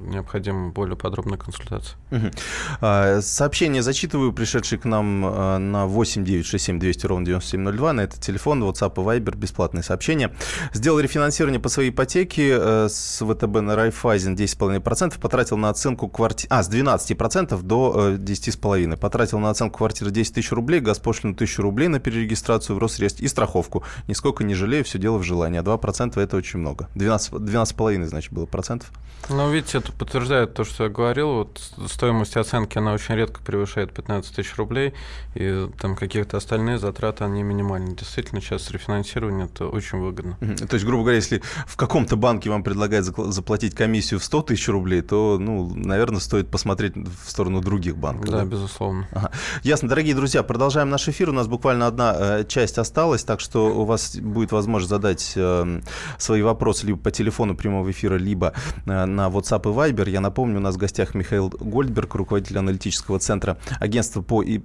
необходима 0.00 0.70
более 0.70 0.96
подробная 0.96 1.38
консультация. 1.38 1.98
Угу. 2.10 3.20
Сообщение 3.20 3.82
зачитываю, 3.82 4.32
пришедшие 4.32 4.78
к 4.78 4.84
нам 4.84 5.26
э, 5.26 5.58
на 5.58 5.86
8 5.86 6.24
967 6.24 6.78
200 6.78 7.06
ровно 7.06 7.26
9702. 7.26 7.92
На 7.92 8.00
этот 8.02 8.20
телефон, 8.20 8.62
WhatsApp 8.62 8.94
и 8.94 9.18
Viber, 9.18 9.36
бесплатные 9.36 9.82
сообщения. 9.82 10.32
Сделал 10.72 11.00
рефинансирование 11.00 11.60
по 11.60 11.68
своей 11.68 11.90
ипотеке 11.90 12.56
э, 12.58 12.88
с 12.88 13.24
ВТБ 13.24 13.60
на 13.60 13.76
Райфайзен 13.76 14.34
10,5%, 14.34 15.18
потратил 15.20 15.56
на 15.56 15.70
оценку 15.70 16.08
квартиры... 16.08 16.48
А, 16.50 16.62
с 16.62 16.70
12% 16.70 17.62
до 17.62 18.16
10,5%. 18.16 18.96
Потратил 18.96 19.38
на 19.38 19.50
оценку 19.50 19.78
квартиры 19.78 20.10
10 20.10 20.34
тысяч 20.34 20.52
рублей, 20.52 20.80
госпошлину 20.80 21.34
1000 21.34 21.62
рублей 21.62 21.88
на 21.88 21.98
перерегистрацию 21.98 22.76
в 22.76 22.78
Росреестр 22.78 23.24
и 23.24 23.28
страховку. 23.28 23.82
Нисколько 24.06 24.44
не 24.44 24.54
жалею, 24.54 24.84
все 24.84 24.98
дело 24.98 25.18
в 25.18 25.22
желании. 25.22 25.60
А 25.60 25.62
2% 25.62 26.20
это 26.20 26.36
очень 26.36 26.60
много. 26.60 26.88
12,5, 26.94 27.15
12 27.18 28.08
значит, 28.08 28.32
было 28.32 28.46
процентов. 28.46 28.90
Ну, 29.28 29.50
видите, 29.50 29.78
это 29.78 29.90
подтверждает 29.92 30.54
то, 30.54 30.64
что 30.64 30.84
я 30.84 30.90
говорил. 30.90 31.34
Вот 31.34 31.60
стоимость 31.88 32.36
оценки, 32.36 32.78
она 32.78 32.92
очень 32.92 33.16
редко 33.16 33.40
превышает 33.42 33.92
15 33.92 34.36
тысяч 34.36 34.54
рублей, 34.56 34.94
и 35.34 35.68
там 35.80 35.96
каких-то 35.96 36.36
остальные 36.36 36.78
затраты, 36.78 37.24
они 37.24 37.42
минимальны. 37.42 37.96
Действительно, 37.96 38.40
сейчас 38.40 38.70
рефинансирование 38.70 39.46
это 39.46 39.66
очень 39.66 39.98
выгодно. 39.98 40.36
То 40.38 40.74
есть, 40.74 40.84
грубо 40.84 41.02
говоря, 41.02 41.16
если 41.16 41.42
в 41.66 41.76
каком-то 41.76 42.16
банке 42.16 42.50
вам 42.50 42.62
предлагают 42.62 43.06
заплатить 43.06 43.74
комиссию 43.74 44.20
в 44.20 44.24
100 44.24 44.42
тысяч 44.42 44.68
рублей, 44.68 45.02
то, 45.02 45.38
ну, 45.40 45.74
наверное, 45.74 46.20
стоит 46.20 46.48
посмотреть 46.48 46.94
в 46.96 47.28
сторону 47.28 47.60
других 47.60 47.96
банков. 47.96 48.30
Да, 48.30 48.38
да? 48.38 48.44
безусловно. 48.44 49.08
Ага. 49.12 49.32
Ясно. 49.64 49.88
Дорогие 49.88 50.14
друзья, 50.14 50.42
продолжаем 50.44 50.88
наш 50.88 51.08
эфир. 51.08 51.30
У 51.30 51.32
нас 51.32 51.48
буквально 51.48 51.88
одна 51.88 52.14
э, 52.16 52.44
часть 52.46 52.78
осталась, 52.78 53.24
так 53.24 53.40
что 53.40 53.74
у 53.74 53.84
вас 53.84 54.16
будет 54.16 54.52
возможность 54.52 54.90
задать 54.90 55.32
э, 55.34 55.80
свои 56.18 56.42
вопросы 56.42 56.86
либо 56.86 56.98
по 57.06 57.12
телефону 57.12 57.54
прямого 57.54 57.88
эфира, 57.92 58.16
либо 58.16 58.52
э, 58.84 59.04
на 59.04 59.28
WhatsApp 59.28 59.60
и 59.60 59.92
Viber. 59.92 60.10
Я 60.10 60.20
напомню, 60.20 60.56
у 60.56 60.60
нас 60.60 60.74
в 60.74 60.78
гостях 60.78 61.14
Михаил 61.14 61.50
Гольдберг, 61.50 62.16
руководитель 62.16 62.58
аналитического 62.58 63.20
центра 63.20 63.58
агентства, 63.78 64.22
по, 64.22 64.42
э, 64.42 64.58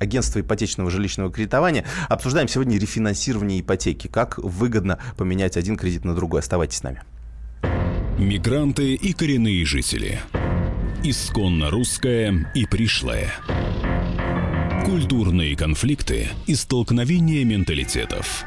агентства 0.00 0.40
ипотечного 0.40 0.90
жилищного 0.90 1.30
кредитования. 1.30 1.84
Обсуждаем 2.08 2.48
сегодня 2.48 2.78
рефинансирование 2.78 3.60
ипотеки. 3.60 4.08
Как 4.08 4.38
выгодно 4.38 4.98
поменять 5.18 5.58
один 5.58 5.76
кредит 5.76 6.06
на 6.06 6.14
другой. 6.14 6.40
Оставайтесь 6.40 6.78
с 6.78 6.82
нами. 6.84 7.02
Мигранты 8.18 8.94
и 8.94 9.12
коренные 9.12 9.66
жители. 9.66 10.20
Исконно 11.02 11.68
русская 11.68 12.50
и 12.54 12.64
пришлая. 12.64 13.30
Культурные 14.86 15.54
конфликты 15.54 16.28
и 16.46 16.54
столкновения 16.54 17.44
менталитетов. 17.44 18.46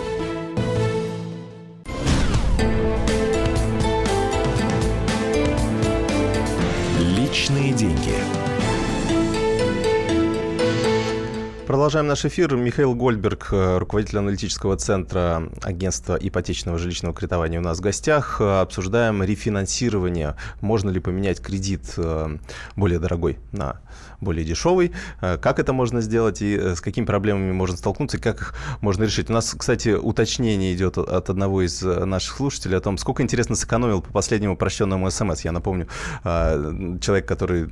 Продолжаем 11.81 12.05
наш 12.05 12.25
эфир. 12.25 12.55
Михаил 12.55 12.93
Гольберг, 12.93 13.47
э, 13.51 13.79
руководитель 13.79 14.19
аналитического 14.19 14.77
центра 14.77 15.49
агентства 15.63 16.15
ипотечного 16.15 16.77
жилищного 16.77 17.15
кредитования 17.15 17.57
у 17.57 17.63
нас 17.63 17.79
в 17.79 17.81
гостях. 17.81 18.39
Обсуждаем 18.39 19.23
рефинансирование. 19.23 20.35
Можно 20.61 20.91
ли 20.91 20.99
поменять 20.99 21.41
кредит 21.41 21.95
э, 21.97 22.37
более 22.75 22.99
дорогой 22.99 23.39
на 23.51 23.81
более 24.21 24.45
дешевый, 24.45 24.91
э, 25.19 25.37
как 25.37 25.59
это 25.59 25.73
можно 25.73 26.01
сделать 26.01 26.41
и 26.41 26.55
э, 26.55 26.75
с 26.75 26.81
какими 26.81 27.05
проблемами 27.05 27.51
можно 27.51 27.75
столкнуться, 27.75 28.17
и 28.17 28.19
как 28.19 28.41
их 28.41 28.55
можно 28.79 29.03
решить. 29.03 29.29
У 29.29 29.33
нас, 29.33 29.53
кстати, 29.57 29.89
уточнение 29.89 30.73
идет 30.73 30.97
от 30.97 31.29
одного 31.29 31.63
из 31.63 31.83
э, 31.83 32.05
наших 32.05 32.37
слушателей 32.37 32.77
о 32.77 32.81
том, 32.81 32.97
сколько, 32.97 33.23
интересно, 33.23 33.55
сэкономил 33.55 34.01
по 34.01 34.11
последнему 34.11 34.55
прощенному 34.55 35.09
смс. 35.09 35.41
Я 35.41 35.51
напомню, 35.51 35.87
человек, 36.23 37.25
который 37.25 37.69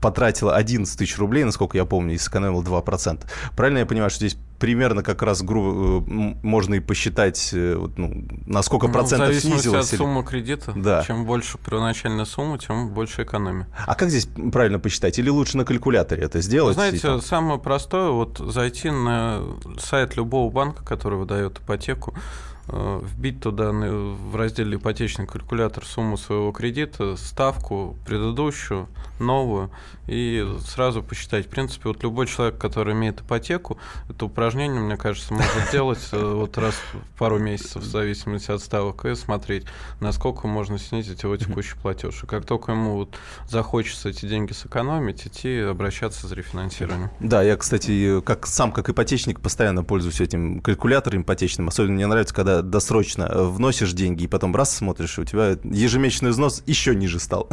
потратил 0.00 0.50
11 0.50 0.98
тысяч 0.98 1.18
рублей, 1.18 1.44
насколько 1.44 1.76
я 1.76 1.84
помню, 1.84 2.14
и 2.14 2.18
сэкономил 2.18 2.62
2%. 2.62 3.20
Правильно 3.56 3.78
я 3.78 3.86
понимаю, 3.86 4.10
что 4.10 4.26
здесь 4.26 4.38
примерно 4.62 5.02
как 5.02 5.22
раз 5.22 5.42
грубо 5.42 6.04
можно 6.08 6.74
и 6.76 6.80
посчитать, 6.80 7.50
ну, 7.52 8.28
на 8.46 8.62
сколько 8.62 8.86
ну, 8.86 8.92
процентов 8.92 9.34
снизилось. 9.34 9.92
от 9.92 9.98
суммы 9.98 10.22
кредита. 10.22 10.72
Да. 10.76 11.02
Чем 11.04 11.24
больше 11.24 11.58
первоначальная 11.58 12.24
сумма, 12.26 12.60
тем 12.60 12.90
больше 12.90 13.24
экономия. 13.24 13.66
А 13.88 13.96
как 13.96 14.10
здесь 14.10 14.28
правильно 14.52 14.78
посчитать? 14.78 15.18
Или 15.18 15.30
лучше 15.30 15.56
на 15.56 15.64
калькуляторе 15.64 16.22
это 16.22 16.40
сделать? 16.40 16.76
Вы 16.76 16.90
знаете, 16.90 17.20
самое 17.26 17.58
простое, 17.58 18.10
вот 18.10 18.38
зайти 18.38 18.90
на 18.90 19.42
сайт 19.80 20.16
любого 20.16 20.48
банка, 20.48 20.84
который 20.84 21.18
выдает 21.18 21.58
ипотеку, 21.58 22.14
Э, 22.14 22.51
вбить 22.72 23.40
туда 23.40 23.70
в 23.70 24.36
разделе 24.36 24.76
ипотечный 24.76 25.26
калькулятор 25.26 25.84
сумму 25.84 26.16
своего 26.16 26.52
кредита, 26.52 27.16
ставку 27.16 27.96
предыдущую, 28.06 28.88
новую, 29.18 29.70
и 30.06 30.46
сразу 30.66 31.02
посчитать. 31.02 31.46
В 31.46 31.48
принципе, 31.48 31.88
вот 31.88 32.02
любой 32.02 32.26
человек, 32.26 32.58
который 32.58 32.94
имеет 32.94 33.20
ипотеку, 33.20 33.78
это 34.08 34.24
упражнение, 34.26 34.80
мне 34.80 34.96
кажется, 34.96 35.32
может 35.32 35.70
делать 35.70 36.08
э, 36.12 36.18
вот 36.18 36.58
раз 36.58 36.74
в 36.74 37.18
пару 37.18 37.38
месяцев, 37.38 37.82
в 37.82 37.86
зависимости 37.86 38.50
от 38.50 38.60
ставок, 38.60 39.04
и 39.04 39.14
смотреть, 39.14 39.64
насколько 40.00 40.48
можно 40.48 40.78
снизить 40.78 41.22
его 41.22 41.36
текущий 41.36 41.76
платеж. 41.76 42.24
И 42.24 42.26
как 42.26 42.44
только 42.44 42.72
ему 42.72 42.96
вот 42.96 43.16
захочется 43.48 44.08
эти 44.08 44.26
деньги 44.26 44.52
сэкономить, 44.52 45.26
идти 45.26 45.58
обращаться 45.60 46.26
за 46.26 46.34
рефинансированием. 46.34 47.10
Да, 47.20 47.42
я, 47.42 47.56
кстати, 47.56 48.20
как 48.22 48.46
сам 48.46 48.72
как 48.72 48.88
ипотечник 48.88 49.40
постоянно 49.40 49.84
пользуюсь 49.84 50.20
этим 50.20 50.60
калькулятором 50.60 51.22
ипотечным. 51.22 51.68
Особенно 51.68 51.94
мне 51.94 52.06
нравится, 52.06 52.34
когда 52.34 52.61
досрочно 52.62 53.24
э, 53.24 53.42
вносишь 53.44 53.92
деньги, 53.92 54.24
и 54.24 54.26
потом 54.26 54.54
раз 54.54 54.76
смотришь, 54.76 55.18
у 55.18 55.24
тебя 55.24 55.56
ежемесячный 55.64 56.30
взнос 56.30 56.62
еще 56.66 56.94
ниже 56.94 57.18
стал, 57.20 57.48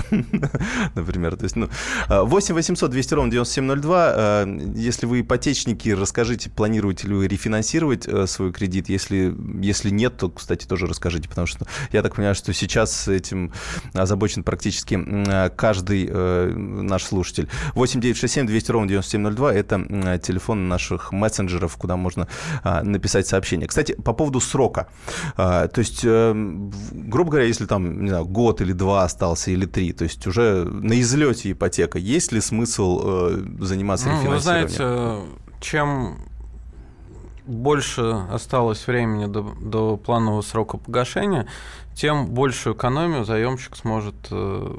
например. 0.96 1.36
То 1.36 1.44
есть, 1.44 1.56
ну, 1.56 1.70
8 2.08 2.56
800 2.56 2.92
200 2.92 3.14
ровно 3.14 3.32
9702. 3.32 4.14
Э, 4.16 4.46
если 4.76 5.06
вы 5.06 5.22
ипотечники, 5.22 5.90
расскажите, 5.90 6.50
планируете 6.50 7.08
ли 7.08 7.14
вы 7.14 7.28
рефинансировать 7.28 8.08
э, 8.08 8.28
свой 8.28 8.52
кредит. 8.52 8.90
Если, 8.90 9.36
если 9.62 9.90
нет, 9.90 10.18
то, 10.18 10.30
кстати, 10.30 10.66
тоже 10.66 10.88
расскажите, 10.88 11.30
потому 11.30 11.48
что 11.48 11.66
я 11.92 12.02
так 12.02 12.16
понимаю, 12.16 12.36
что 12.36 12.54
сейчас 12.54 13.08
этим 13.08 13.52
озабочен 13.94 14.44
практически 14.44 15.50
каждый 15.56 16.10
наш 16.10 17.04
слушатель. 17.04 17.50
8 17.76 18.02
967 18.02 18.48
200 18.48 18.72
ровно 18.72 18.88
9702– 18.90 19.54
это 19.56 20.20
телефон 20.22 20.68
наших 20.68 21.12
мессенджеров, 21.12 21.76
куда 21.78 21.98
можно 21.98 22.28
написать 22.64 23.28
сообщение. 23.28 23.68
Кстати, 23.68 23.94
по 23.94 24.14
поводу 24.14 24.40
срока. 24.40 24.89
А, 25.38 25.68
то 25.68 25.80
есть, 25.80 26.02
эм, 26.04 26.72
грубо 26.92 27.32
говоря, 27.32 27.48
если 27.48 27.66
там, 27.66 28.04
не 28.04 28.10
знаю, 28.10 28.26
год 28.26 28.62
или 28.62 28.74
два 28.74 29.04
остался, 29.04 29.52
или 29.52 29.66
три, 29.66 29.94
то 29.94 30.04
есть 30.04 30.26
уже 30.28 30.66
на 30.66 31.00
излете 31.00 31.52
ипотека, 31.52 31.98
есть 31.98 32.32
ли 32.32 32.42
смысл 32.42 33.02
э, 33.04 33.46
заниматься 33.60 34.10
ну, 34.10 34.20
рефинансированием? 34.20 34.68
Вы 34.68 34.74
знаете, 34.74 35.26
чем 35.62 36.18
больше 37.50 38.26
осталось 38.32 38.86
времени 38.86 39.26
до, 39.26 39.42
до 39.60 39.98
планового 39.98 40.42
срока 40.42 40.78
погашения, 40.78 41.48
тем 41.96 42.28
большую 42.28 42.76
экономию 42.76 43.26
заемщик 43.26 43.76
сможет 43.76 44.16
э, 44.32 44.78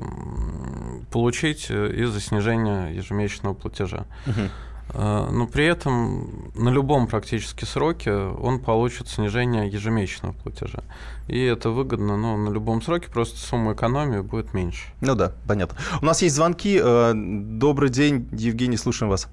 получить 1.10 1.70
из-за 1.70 2.20
снижения 2.20 2.88
ежемесячного 2.88 3.54
платежа. 3.54 4.06
Угу. 4.26 4.48
Э, 4.92 5.28
но 5.30 5.46
при 5.46 5.66
этом 5.66 6.50
на 6.54 6.70
любом 6.70 7.06
практически 7.06 7.64
сроке 7.64 8.12
он 8.12 8.58
получит 8.60 9.08
снижение 9.08 9.68
ежемесячного 9.68 10.32
платежа. 10.32 10.80
И 11.28 11.42
это 11.44 11.70
выгодно, 11.70 12.16
но 12.16 12.36
на 12.36 12.50
любом 12.50 12.82
сроке 12.82 13.08
просто 13.10 13.38
сумма 13.38 13.74
экономии 13.74 14.20
будет 14.20 14.54
меньше. 14.54 14.88
Ну 15.00 15.14
да, 15.14 15.32
понятно. 15.46 15.76
У 16.02 16.04
нас 16.04 16.22
есть 16.22 16.34
звонки. 16.34 16.80
Э, 16.82 17.12
добрый 17.14 17.90
день, 17.90 18.28
Евгений, 18.32 18.76
слушаем 18.76 19.10
вас. 19.10 19.28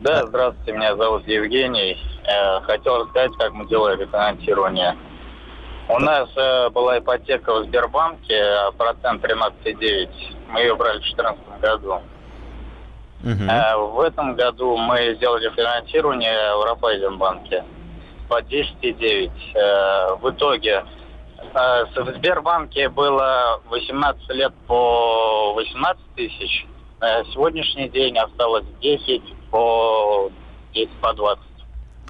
Да, 0.00 0.26
здравствуйте, 0.26 0.72
меня 0.72 0.96
зовут 0.96 1.26
Евгений. 1.26 1.96
Э, 2.24 2.60
хотел 2.62 3.04
рассказать, 3.04 3.32
как 3.38 3.52
мы 3.52 3.66
делаем 3.68 3.98
рефинансирование. 4.00 4.96
У 5.90 5.98
нас 6.00 6.28
была 6.74 6.98
ипотека 6.98 7.60
в 7.60 7.64
Сбербанке, 7.64 8.44
процент 8.76 9.24
13,9. 9.24 10.10
Мы 10.50 10.60
ее 10.60 10.76
брали 10.76 10.98
в 10.98 11.00
2014 11.00 11.60
году. 11.62 12.02
Угу. 13.24 13.96
В 13.96 14.00
этом 14.00 14.34
году 14.36 14.76
мы 14.76 15.14
сделали 15.16 15.50
финансирование 15.50 16.54
в 16.56 16.64
Райфайзенбанке 16.64 17.64
по 18.28 18.40
10,9. 18.40 20.20
В 20.20 20.30
итоге 20.30 20.84
в 21.52 22.12
Сбербанке 22.14 22.88
было 22.88 23.60
18 23.68 24.28
лет 24.30 24.52
по 24.66 25.54
18 25.54 26.02
тысяч. 26.14 26.66
На 27.00 27.24
сегодняшний 27.24 27.88
день 27.88 28.18
осталось 28.18 28.64
10 28.80 29.22
по 29.50 30.30
10 30.74 30.90
по 31.00 31.12
20. 31.12 31.47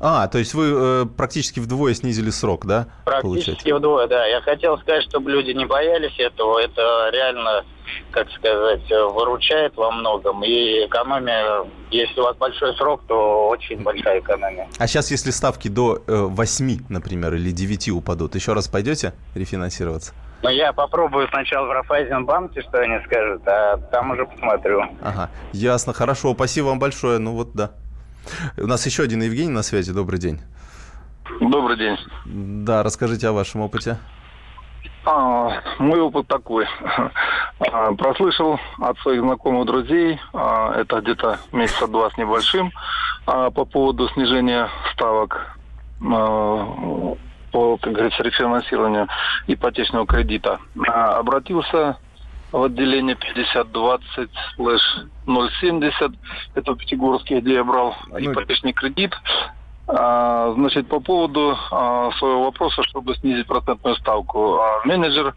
А, 0.00 0.28
то 0.28 0.38
есть 0.38 0.54
вы 0.54 0.72
э, 0.74 1.06
практически 1.16 1.60
вдвое 1.60 1.94
снизили 1.94 2.30
срок, 2.30 2.66
да? 2.66 2.86
Практически 3.04 3.50
получается? 3.50 3.76
вдвое, 3.76 4.06
да. 4.06 4.26
Я 4.26 4.40
хотел 4.40 4.78
сказать, 4.78 5.02
чтобы 5.04 5.30
люди 5.30 5.50
не 5.50 5.66
боялись 5.66 6.18
этого. 6.18 6.58
Это 6.58 7.10
реально, 7.12 7.64
как 8.12 8.30
сказать, 8.30 8.88
выручает 8.90 9.76
во 9.76 9.90
многом. 9.90 10.44
И 10.44 10.86
экономия, 10.86 11.64
если 11.90 12.20
у 12.20 12.24
вас 12.24 12.36
большой 12.36 12.76
срок, 12.76 13.02
то 13.08 13.48
очень 13.48 13.82
большая 13.82 14.20
экономия. 14.20 14.68
А 14.78 14.86
сейчас, 14.86 15.10
если 15.10 15.30
ставки 15.30 15.68
до 15.68 16.02
э, 16.06 16.14
8, 16.14 16.86
например, 16.88 17.34
или 17.34 17.50
9 17.50 17.88
упадут, 17.90 18.34
еще 18.34 18.52
раз 18.52 18.68
пойдете 18.68 19.14
рефинансироваться? 19.34 20.14
Ну, 20.42 20.50
я 20.50 20.72
попробую 20.72 21.26
сначала 21.28 21.66
в 21.66 21.72
Рафайзенбанке, 21.72 22.62
что 22.62 22.78
они 22.78 23.04
скажут, 23.06 23.42
а 23.46 23.76
там 23.90 24.12
уже 24.12 24.24
посмотрю. 24.24 24.84
Ага, 25.02 25.30
ясно, 25.52 25.92
хорошо, 25.92 26.32
спасибо 26.34 26.66
вам 26.66 26.78
большое, 26.78 27.18
ну 27.18 27.32
вот 27.32 27.54
да. 27.54 27.72
У 28.56 28.66
нас 28.66 28.84
еще 28.86 29.02
один 29.02 29.22
Евгений 29.22 29.50
на 29.50 29.62
связи. 29.62 29.92
Добрый 29.92 30.18
день. 30.18 30.40
Добрый 31.40 31.76
день. 31.76 31.96
Да, 32.26 32.82
расскажите 32.82 33.28
о 33.28 33.32
вашем 33.32 33.60
опыте. 33.60 33.98
А, 35.04 35.62
мой 35.78 36.00
опыт 36.00 36.26
такой. 36.26 36.66
А, 37.72 37.92
прослышал 37.92 38.60
от 38.78 38.96
своих 39.00 39.20
знакомых 39.20 39.66
друзей, 39.66 40.20
а, 40.32 40.72
это 40.80 41.00
где-то 41.00 41.40
месяца 41.50 41.88
два 41.88 42.08
с 42.08 42.16
небольшим, 42.16 42.70
а, 43.26 43.50
по 43.50 43.64
поводу 43.64 44.08
снижения 44.10 44.68
ставок 44.92 45.56
а, 46.00 47.16
по, 47.50 47.76
как 47.78 47.92
говорится, 47.92 48.22
рефинансированию 48.22 49.08
ипотечного 49.48 50.06
кредита. 50.06 50.60
А, 50.86 51.18
обратился 51.18 51.96
в 52.52 52.62
отделение 52.62 53.16
5020-070. 53.16 56.14
Это 56.54 56.72
в 56.72 56.76
Пятигорске, 56.76 57.40
где 57.40 57.54
я 57.54 57.64
брал 57.64 57.96
ну, 58.08 58.18
ипотечный 58.18 58.72
кредит. 58.72 59.12
А, 59.86 60.52
значит, 60.52 60.86
по 60.88 61.00
поводу 61.00 61.56
а, 61.70 62.10
своего 62.18 62.44
вопроса, 62.44 62.82
чтобы 62.82 63.14
снизить 63.16 63.46
процентную 63.46 63.96
ставку, 63.96 64.60
а, 64.60 64.82
менеджер, 64.84 65.34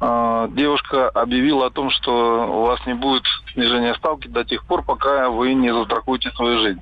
а, 0.00 0.48
девушка 0.48 1.10
объявила 1.10 1.66
о 1.66 1.70
том, 1.70 1.90
что 1.90 2.46
у 2.48 2.62
вас 2.62 2.80
не 2.86 2.94
будет 2.94 3.24
снижения 3.52 3.94
ставки 3.94 4.26
до 4.28 4.42
тех 4.44 4.64
пор, 4.64 4.84
пока 4.84 5.28
вы 5.28 5.52
не 5.52 5.70
застрахуете 5.70 6.30
свою 6.30 6.60
жизнь. 6.60 6.80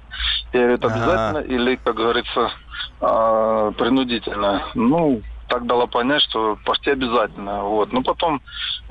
Я 0.52 0.60
говорю, 0.60 0.76
это 0.76 0.86
обязательно 0.86 1.38
или, 1.38 1.74
как 1.76 1.96
говорится, 1.96 2.52
принудительно? 3.00 4.62
Ну, 4.74 5.22
так 5.48 5.66
дала 5.66 5.86
понять, 5.86 6.22
что 6.22 6.58
почти 6.64 6.90
обязательно. 6.90 7.64
Вот. 7.64 7.92
Но 7.92 8.02
потом, 8.02 8.40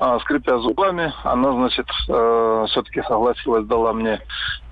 э, 0.00 0.18
скрипя 0.22 0.58
зубами, 0.58 1.12
она, 1.24 1.52
значит, 1.52 1.86
э, 2.08 2.66
все-таки 2.68 3.02
согласилась, 3.02 3.66
дала 3.66 3.92
мне 3.92 4.20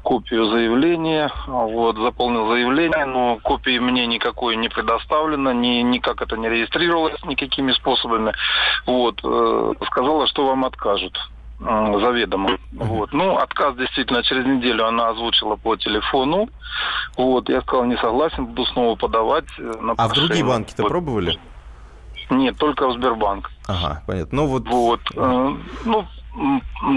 копию 0.03 0.47
заявления, 0.51 1.33
вот, 1.49 1.97
заполнил 1.97 2.47
заявление, 2.49 3.07
но 3.07 3.39
копии 3.43 3.79
мне 3.81 4.07
никакой 4.07 4.55
не 4.55 4.69
предоставлено, 4.69 5.53
ни, 5.53 5.83
никак 5.83 6.23
это 6.23 6.37
не 6.37 6.49
регистрировалось 6.49 7.25
никакими 7.25 7.73
способами. 7.73 8.33
Вот, 8.87 9.21
э, 9.25 9.73
сказала, 9.87 10.29
что 10.29 10.47
вам 10.47 10.65
откажут 10.65 11.19
заведомо. 11.59 12.59
Вот. 12.73 13.13
Ну, 13.13 13.37
отказ 13.39 13.77
действительно 13.77 14.23
через 14.23 14.45
неделю 14.45 14.87
она 14.87 15.09
озвучила 15.09 15.57
по 15.57 15.77
телефону. 15.77 16.49
Вот, 17.17 17.49
я 17.49 17.63
сказал, 17.63 17.87
не 17.87 17.97
согласен, 17.97 18.47
буду 18.47 18.67
снова 18.67 18.95
подавать. 18.97 19.47
Э, 19.59 19.73
на 19.81 19.95
а 19.97 20.09
в 20.09 20.13
другие 20.13 20.45
банки-то 20.45 20.83
вот. 20.83 20.89
пробовали? 20.91 21.39
Нет, 22.31 22.57
только 22.57 22.89
в 22.89 22.93
Сбербанк. 22.93 23.51
Ага, 23.67 24.03
понятно. 24.07 24.37
Ну 24.37 24.47
вот. 24.47 24.69
Вот. 24.69 25.01
Э, 25.15 25.57
ну, 25.85 26.07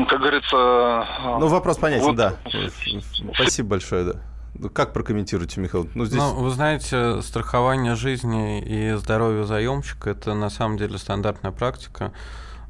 как 0.07 0.19
говорится. 0.19 1.05
Ну, 1.39 1.47
вопрос 1.47 1.77
понятен, 1.77 2.05
вот. 2.05 2.15
да. 2.15 2.35
Спасибо 3.33 3.69
большое, 3.69 4.05
да. 4.05 4.19
Ну, 4.55 4.69
как 4.69 4.91
прокомментируете, 4.91 5.61
Михаил? 5.61 5.87
Ну, 5.95 6.05
здесь... 6.05 6.19
ну, 6.19 6.33
вы 6.35 6.49
знаете, 6.49 7.21
страхование 7.21 7.95
жизни 7.95 8.61
и 8.61 8.93
здоровья 8.95 9.43
заемщика– 9.43 10.09
это 10.11 10.33
на 10.33 10.49
самом 10.49 10.77
деле 10.77 10.97
стандартная 10.97 11.51
практика. 11.51 12.11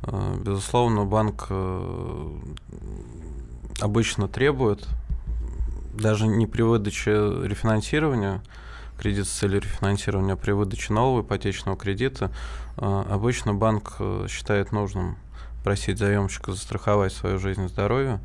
Э, 0.04 0.36
безусловно, 0.40 1.06
банк 1.06 1.48
э, 1.50 2.32
обычно 3.82 4.28
требует, 4.28 4.88
даже 5.94 6.28
не 6.28 6.46
при 6.46 6.62
выдаче 6.62 7.12
рефинансирования, 7.44 8.44
кредит 9.00 9.28
с 9.28 9.32
целью 9.32 9.62
рефинансирования 9.62 10.36
при 10.36 10.52
выдаче 10.52 10.94
нового 10.94 11.22
ипотечного 11.22 11.78
кредита, 11.78 12.32
э, 12.78 13.04
обычно 13.10 13.54
банк 13.54 13.96
э, 14.00 14.28
считает 14.30 14.72
нужным 14.72 15.18
просить 15.64 15.98
заемщика 15.98 16.52
застраховать 16.52 17.14
свою 17.14 17.40
жизнь 17.40 17.66
и 17.66 17.68
здоровье. 17.68 18.20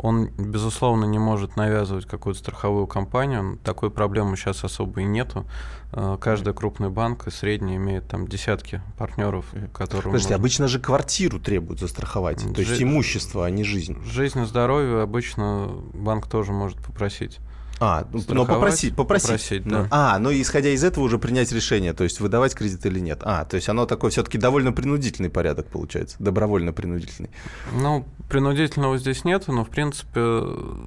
Он, 0.00 0.28
безусловно, 0.38 1.06
не 1.06 1.18
может 1.18 1.56
навязывать 1.56 2.06
какую-то 2.06 2.38
страховую 2.38 2.86
компанию. 2.86 3.58
Такой 3.64 3.90
проблемы 3.90 4.36
сейчас 4.36 4.62
особо 4.62 5.00
и 5.00 5.04
нету. 5.04 5.44
Э, 5.92 6.16
каждый 6.20 6.54
крупный 6.54 6.90
банк 6.90 7.26
и 7.26 7.30
средний 7.30 7.76
имеет 7.76 8.06
там 8.06 8.28
десятки 8.28 8.82
партнеров, 8.96 9.46
которые... 9.72 10.02
Подождите, 10.02 10.12
может... 10.12 10.32
обычно 10.32 10.68
же 10.68 10.78
квартиру 10.78 11.40
требуют 11.40 11.80
застраховать, 11.80 12.44
то 12.54 12.60
есть 12.60 12.80
имущество, 12.82 13.46
а 13.46 13.50
не 13.50 13.64
жизнь. 13.64 13.96
Жизнь 14.04 14.40
и 14.40 14.44
здоровье 14.44 15.00
обычно 15.00 15.68
банк 15.94 16.28
тоже 16.28 16.52
может 16.52 16.78
попросить. 16.78 17.40
А, 17.80 18.06
ну, 18.12 18.20
но 18.28 18.46
попросить, 18.46 18.96
попросить. 18.96 19.28
попросить 19.28 19.64
да. 19.64 19.86
А, 19.90 20.18
ну 20.18 20.30
исходя 20.32 20.70
из 20.70 20.82
этого 20.82 21.04
уже 21.04 21.18
принять 21.18 21.52
решение, 21.52 21.92
то 21.92 22.04
есть 22.04 22.20
выдавать 22.20 22.54
кредит 22.54 22.84
или 22.86 22.98
нет. 22.98 23.20
А, 23.22 23.44
то 23.44 23.56
есть 23.56 23.68
оно 23.68 23.86
такой 23.86 24.10
все-таки 24.10 24.38
довольно 24.38 24.72
принудительный 24.72 25.30
порядок 25.30 25.66
получается, 25.66 26.16
добровольно 26.18 26.72
принудительный. 26.72 27.30
Ну, 27.72 28.04
принудительного 28.28 28.98
здесь 28.98 29.24
нет, 29.24 29.46
но 29.48 29.64
в 29.64 29.68
принципе, 29.68 30.20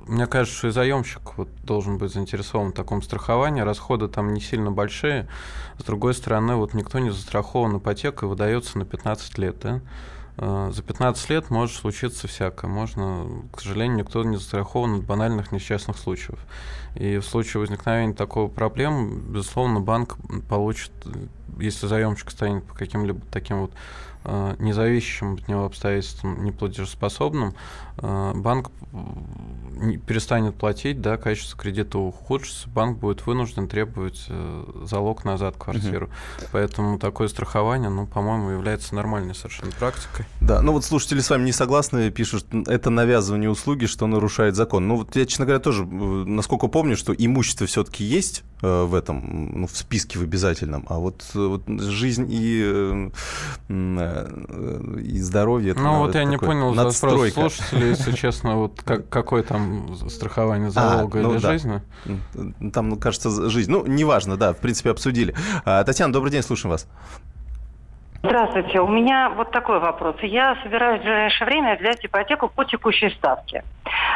мне 0.07 0.27
кажется, 0.27 0.57
что 0.57 0.67
и 0.67 0.71
заемщик 0.71 1.37
вот 1.37 1.49
должен 1.63 1.97
быть 1.97 2.11
заинтересован 2.11 2.71
в 2.71 2.75
таком 2.75 3.01
страховании. 3.01 3.61
Расходы 3.61 4.07
там 4.07 4.33
не 4.33 4.41
сильно 4.41 4.71
большие. 4.71 5.27
С 5.77 5.83
другой 5.83 6.13
стороны, 6.13 6.55
вот 6.55 6.73
никто 6.73 6.99
не 6.99 7.09
застрахован 7.09 7.77
ипотекой, 7.77 8.27
выдается 8.27 8.77
на 8.77 8.85
15 8.85 9.37
лет, 9.37 9.59
да? 9.61 9.81
Э, 10.37 10.71
за 10.73 10.81
15 10.81 11.29
лет 11.29 11.49
может 11.49 11.75
случиться 11.75 12.27
всякое. 12.27 12.69
Можно, 12.69 13.27
к 13.53 13.61
сожалению, 13.61 13.99
никто 13.99 14.23
не 14.23 14.37
застрахован 14.37 14.95
от 14.95 15.03
банальных 15.03 15.51
несчастных 15.51 15.97
случаев. 15.97 16.39
И 16.95 17.17
в 17.17 17.25
случае 17.25 17.61
возникновения 17.61 18.13
такого 18.13 18.47
проблемы, 18.47 19.21
безусловно, 19.21 19.79
банк 19.79 20.17
получит, 20.49 20.91
если 21.59 21.87
заемщик 21.87 22.31
станет 22.31 22.63
по 22.65 22.73
каким-либо 22.73 23.21
таким 23.31 23.61
вот 23.61 23.71
э, 24.25 24.55
независящим 24.59 25.35
от 25.35 25.47
него 25.47 25.65
обстоятельствам 25.65 26.43
неплатежеспособным, 26.43 27.55
э, 27.97 28.31
банк 28.35 28.71
перестанет 30.05 30.55
платить, 30.55 31.01
да, 31.01 31.17
качество 31.17 31.57
кредита 31.57 31.97
ухудшится, 31.97 32.69
банк 32.69 32.99
будет 32.99 33.25
вынужден 33.25 33.67
требовать 33.67 34.25
э, 34.27 34.63
залог 34.83 35.23
назад 35.23 35.55
квартиру. 35.57 36.07
Угу. 36.07 36.47
Поэтому 36.51 36.99
такое 36.99 37.27
страхование, 37.29 37.89
ну, 37.89 38.05
по-моему, 38.05 38.49
является 38.49 38.93
нормальной 38.95 39.33
совершенно 39.33 39.71
практикой. 39.71 40.25
Да, 40.41 40.61
ну 40.61 40.73
вот 40.73 40.83
слушатели 40.83 41.21
с 41.21 41.29
вами 41.29 41.45
не 41.45 41.51
согласны, 41.53 42.11
пишут, 42.11 42.45
это 42.67 42.89
навязывание 42.89 43.49
услуги, 43.49 43.85
что 43.85 44.07
нарушает 44.07 44.55
закон. 44.55 44.87
Ну 44.87 44.97
вот 44.97 45.15
я, 45.15 45.25
честно 45.25 45.45
говоря, 45.45 45.61
тоже, 45.61 45.85
насколько 45.85 46.67
помню, 46.67 46.80
что 46.95 47.13
имущество 47.13 47.67
все-таки 47.67 48.03
есть 48.03 48.43
э, 48.61 48.83
в 48.83 48.93
этом, 48.93 49.61
ну, 49.61 49.67
в 49.67 49.75
списке 49.75 50.19
в 50.19 50.23
обязательном, 50.23 50.85
а 50.89 50.99
вот, 50.99 51.23
вот 51.33 51.63
жизнь 51.67 52.27
и, 52.29 52.61
э, 52.63 53.09
э, 53.69 54.99
и 55.01 55.19
здоровье... 55.19 55.73
Ну 55.73 55.99
вот 55.99 56.15
я 56.15 56.23
не 56.23 56.37
понял 56.37 56.73
вопрос 56.73 56.97
слушателей, 56.97 57.89
если 57.89 58.11
честно, 58.11 58.55
вот 58.55 58.81
как, 58.83 59.09
какой 59.09 59.43
там 59.43 59.95
страхование 60.09 60.71
залога 60.71 61.19
а, 61.19 61.23
ну, 61.23 61.33
или 61.33 61.41
да. 61.41 61.51
жизни? 61.51 61.81
Там, 62.71 62.89
ну, 62.89 62.97
кажется, 62.97 63.49
жизнь. 63.49 63.71
Ну, 63.71 63.85
неважно, 63.85 64.37
да, 64.37 64.53
в 64.53 64.57
принципе, 64.57 64.91
обсудили. 64.91 65.35
А, 65.65 65.83
Татьяна, 65.83 66.13
добрый 66.13 66.31
день, 66.31 66.43
слушаем 66.43 66.71
вас. 66.71 66.87
Здравствуйте. 68.23 68.79
У 68.79 68.87
меня 68.87 69.29
вот 69.35 69.51
такой 69.51 69.79
вопрос. 69.79 70.15
Я 70.21 70.55
собираюсь 70.61 71.01
в 71.01 71.03
ближайшее 71.03 71.47
время 71.47 71.77
взять 71.79 72.05
ипотеку 72.05 72.49
по 72.49 72.63
текущей 72.65 73.09
ставке. 73.09 73.63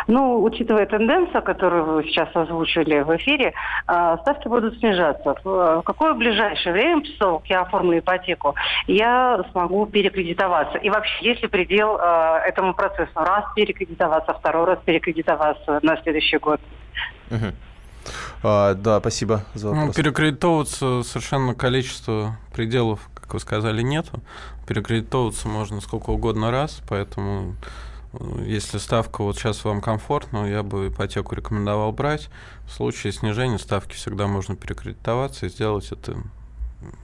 Ну, 0.07 0.43
учитывая 0.43 0.85
тенденцию, 0.85 1.41
которую 1.41 1.85
вы 1.85 2.03
сейчас 2.03 2.29
озвучили 2.35 2.99
в 2.99 3.15
эфире, 3.17 3.53
а, 3.87 4.17
ставки 4.19 4.47
будут 4.47 4.77
снижаться. 4.77 5.35
В 5.43 5.81
какое 5.83 6.13
ближайшее 6.13 6.73
время, 6.73 7.01
после 7.01 7.55
я 7.55 7.61
оформлю 7.61 7.97
ипотеку, 7.97 8.53
я 8.85 9.43
смогу 9.51 9.87
перекредитоваться? 9.87 10.77
И 10.77 10.89
вообще, 10.91 11.25
есть 11.25 11.41
ли 11.41 11.47
предел 11.47 11.97
а, 11.99 12.39
этому 12.45 12.75
процессу? 12.75 13.11
Раз 13.15 13.45
перекредитоваться, 13.55 14.33
второй 14.33 14.65
раз 14.65 14.79
перекредитоваться 14.85 15.79
на 15.81 15.97
следующий 16.03 16.37
год? 16.37 16.61
Угу. 17.31 17.53
А, 18.43 18.75
да, 18.75 18.99
спасибо 18.99 19.45
за 19.55 19.69
ну, 19.69 19.73
вопрос. 19.73 19.97
Ну, 19.97 20.03
перекредитовываться 20.03 21.03
совершенно 21.03 21.55
количество 21.55 22.37
пределов 22.53 22.99
как 23.25 23.33
вы 23.33 23.39
сказали, 23.39 23.81
нету. 23.81 24.21
Перекредитовываться 24.67 25.47
можно 25.47 25.81
сколько 25.81 26.11
угодно 26.11 26.51
раз, 26.51 26.81
поэтому 26.87 27.55
Если 28.45 28.77
ставка 28.77 29.23
вот 29.23 29.37
сейчас 29.37 29.63
вам 29.65 29.81
комфортна, 29.81 30.49
я 30.49 30.63
бы 30.63 30.87
ипотеку 30.87 31.35
рекомендовал 31.35 31.91
брать. 31.91 32.29
В 32.65 32.71
случае 32.71 33.11
снижения 33.11 33.59
ставки 33.59 33.93
всегда 33.93 34.27
можно 34.27 34.55
перекредитоваться 34.55 35.45
и 35.45 35.49
сделать 35.49 35.91
это 35.91 36.17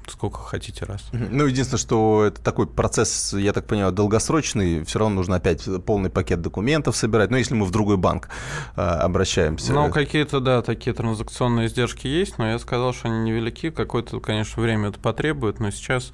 сколько 0.07 0.39
хотите 0.39 0.85
раз. 0.85 1.01
Ну, 1.11 1.45
единственное, 1.45 1.79
что 1.79 2.25
это 2.25 2.41
такой 2.41 2.67
процесс, 2.67 3.33
я 3.33 3.53
так 3.53 3.65
понимаю, 3.65 3.91
долгосрочный, 3.91 4.83
все 4.83 4.99
равно 4.99 5.15
нужно 5.15 5.35
опять 5.35 5.67
полный 5.85 6.09
пакет 6.09 6.41
документов 6.41 6.95
собирать, 6.95 7.31
ну, 7.31 7.37
если 7.37 7.55
мы 7.55 7.65
в 7.65 7.71
другой 7.71 7.97
банк 7.97 8.29
э, 8.75 8.81
обращаемся. 8.81 9.73
Ну, 9.73 9.89
какие-то, 9.91 10.39
да, 10.39 10.61
такие 10.61 10.93
транзакционные 10.93 11.67
издержки 11.67 12.07
есть, 12.07 12.37
но 12.37 12.49
я 12.49 12.59
сказал, 12.59 12.93
что 12.93 13.07
они 13.07 13.19
невелики, 13.19 13.69
какое-то, 13.69 14.19
конечно, 14.19 14.61
время 14.61 14.89
это 14.89 14.99
потребует, 14.99 15.59
но 15.59 15.71
сейчас 15.71 16.11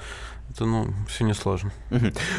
это, 0.49 0.65
ну, 0.65 0.87
все 1.07 1.23
несложно. 1.23 1.71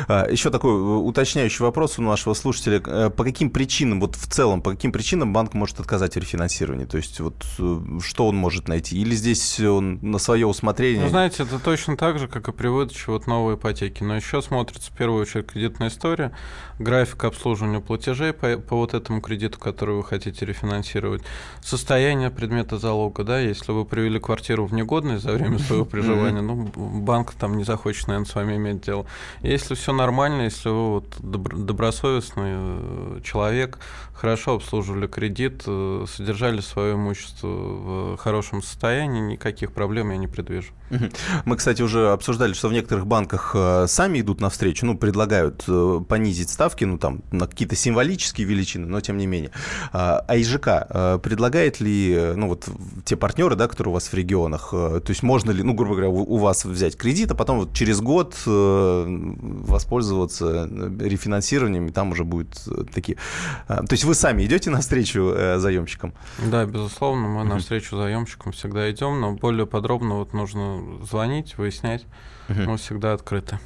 А, 0.09 0.27
еще 0.29 0.51
такой 0.51 0.73
э, 0.73 0.75
уточняющий 0.75 1.65
вопрос 1.65 1.99
у 1.99 2.03
нашего 2.03 2.35
слушателя. 2.35 2.83
Э, 2.85 3.11
по 3.11 3.25
каким 3.25 3.51
причинам, 3.51 4.01
вот 4.01 4.17
в 4.17 4.27
целом, 4.27 4.63
по 4.63 4.71
каким 4.71 4.93
причинам 4.93 5.33
банк 5.33 5.55
может 5.55 5.79
отказать 5.79 6.15
в 6.15 6.19
рефинансировании? 6.19 6.87
То 6.87 6.97
есть 6.97 7.21
вот 7.21 7.45
э, 7.59 7.81
что 8.03 8.29
он 8.29 8.37
может 8.37 8.69
найти? 8.69 8.99
Или 8.99 9.15
здесь 9.15 9.61
он 9.61 9.99
на 10.03 10.19
свое 10.19 10.47
усмотрение? 10.47 11.05
Ну, 11.05 11.11
знаете, 11.11 11.43
это 11.43 11.59
точно 11.59 11.97
так 11.97 12.19
же, 12.19 12.29
как 12.29 12.49
и 12.49 12.53
при 12.53 12.69
выдаче 12.69 13.11
вот 13.11 13.27
новой 13.27 13.57
ипотеки. 13.57 14.03
Но 14.03 14.17
еще 14.17 14.41
смотрится 14.43 14.91
в 14.91 14.97
первую 14.97 15.23
очередь 15.23 15.47
кредитная 15.47 15.89
история, 15.89 16.33
график 16.79 17.25
обслуживания 17.25 17.81
платежей 17.81 18.33
по, 18.33 18.57
по 18.57 18.77
вот 18.77 18.95
этому 18.95 19.21
кредиту, 19.21 19.59
который 19.59 19.97
вы 19.97 20.05
хотите 20.05 20.47
рефинансировать, 20.47 21.23
состояние 21.61 22.31
предмета 22.31 22.79
залога, 22.79 23.25
да, 23.25 23.39
если 23.39 23.73
вы 23.73 23.85
привели 23.85 24.19
квартиру 24.19 24.65
в 24.67 24.73
негодность 24.73 25.25
за 25.25 25.33
время 25.33 25.59
своего 25.59 25.85
проживания, 25.85 26.41
ну, 26.41 26.71
банк 26.75 27.33
там 27.35 27.57
не 27.57 27.65
захочет 27.65 27.98
наверное, 28.07 28.27
с 28.31 28.35
вами 28.35 28.57
иметь 28.57 28.81
дело. 28.83 29.07
Если 29.43 29.75
все 29.75 29.93
нормально, 29.93 30.43
если 30.43 30.69
вы 30.69 30.91
вот 30.91 31.17
добросовестный 31.21 32.53
э, 32.55 33.21
человек, 33.25 33.79
хорошо 34.13 34.57
обслуживали 34.57 35.07
кредит, 35.07 35.63
э, 35.67 36.05
содержали 36.09 36.61
свое 36.61 36.95
имущество 36.95 37.49
в 37.49 38.17
хорошем 38.17 38.63
состоянии, 38.63 39.21
никаких 39.21 39.73
проблем 39.73 40.11
я 40.11 40.17
не 40.17 40.27
предвижу. 40.27 40.73
Мы, 41.45 41.57
кстати, 41.57 41.83
уже 41.83 42.13
обсуждали, 42.13 42.53
что 42.53 42.69
в 42.69 42.73
некоторых 42.73 43.07
банках 43.07 43.53
э, 43.55 43.87
сами 43.89 44.21
идут 44.21 44.41
навстречу, 44.41 44.87
ну, 44.87 44.97
предлагают 44.97 45.65
понизить 46.09 46.51
ставки, 46.51 46.85
ну, 46.85 46.99
там, 46.99 47.21
на 47.31 47.47
какие-то 47.47 47.77
символические 47.77 48.47
величины, 48.47 48.87
но 48.87 49.01
тем 49.01 49.19
не 49.19 49.27
менее. 49.27 49.51
А, 49.93 50.25
а 50.27 50.37
ИЖК 50.39 51.21
предлагает 51.23 51.81
ли, 51.81 52.33
ну, 52.37 52.49
вот 52.49 52.69
те 53.05 53.17
партнеры, 53.17 53.55
да, 53.55 53.69
которые 53.69 53.91
у 53.91 53.95
вас 53.95 54.09
в 54.09 54.15
регионах, 54.15 54.71
то 54.71 55.05
есть 55.09 55.23
можно 55.23 55.51
ли, 55.51 55.63
ну, 55.63 55.75
грубо 55.75 55.95
говоря, 55.95 56.09
у 56.11 56.37
вас 56.39 56.65
взять 56.65 56.97
кредит, 56.97 57.31
а 57.31 57.35
потом 57.35 57.59
вот 57.59 57.75
через 57.75 57.88
год 58.01 58.37
воспользоваться 59.69 60.69
рефинансированием, 61.01 61.87
и 61.87 61.91
там 61.91 62.13
уже 62.13 62.25
будет 62.25 62.63
такие... 62.93 63.19
То 63.67 63.87
есть 63.91 64.05
вы 64.05 64.15
сами 64.15 64.45
идете 64.45 64.71
навстречу 64.71 65.33
э, 65.35 65.59
заемщикам? 65.59 66.13
Да, 66.39 66.65
безусловно, 66.65 67.29
мы 67.29 67.45
навстречу 67.45 67.97
заемщикам 67.97 68.53
всегда 68.53 68.91
идем, 68.91 69.21
но 69.21 69.33
более 69.33 69.67
подробно 69.67 70.17
вот 70.17 70.33
нужно 70.33 70.83
звонить, 71.05 71.57
выяснять. 71.59 72.05
Мы 72.49 72.77
всегда 72.77 73.13
открыты. 73.13 73.59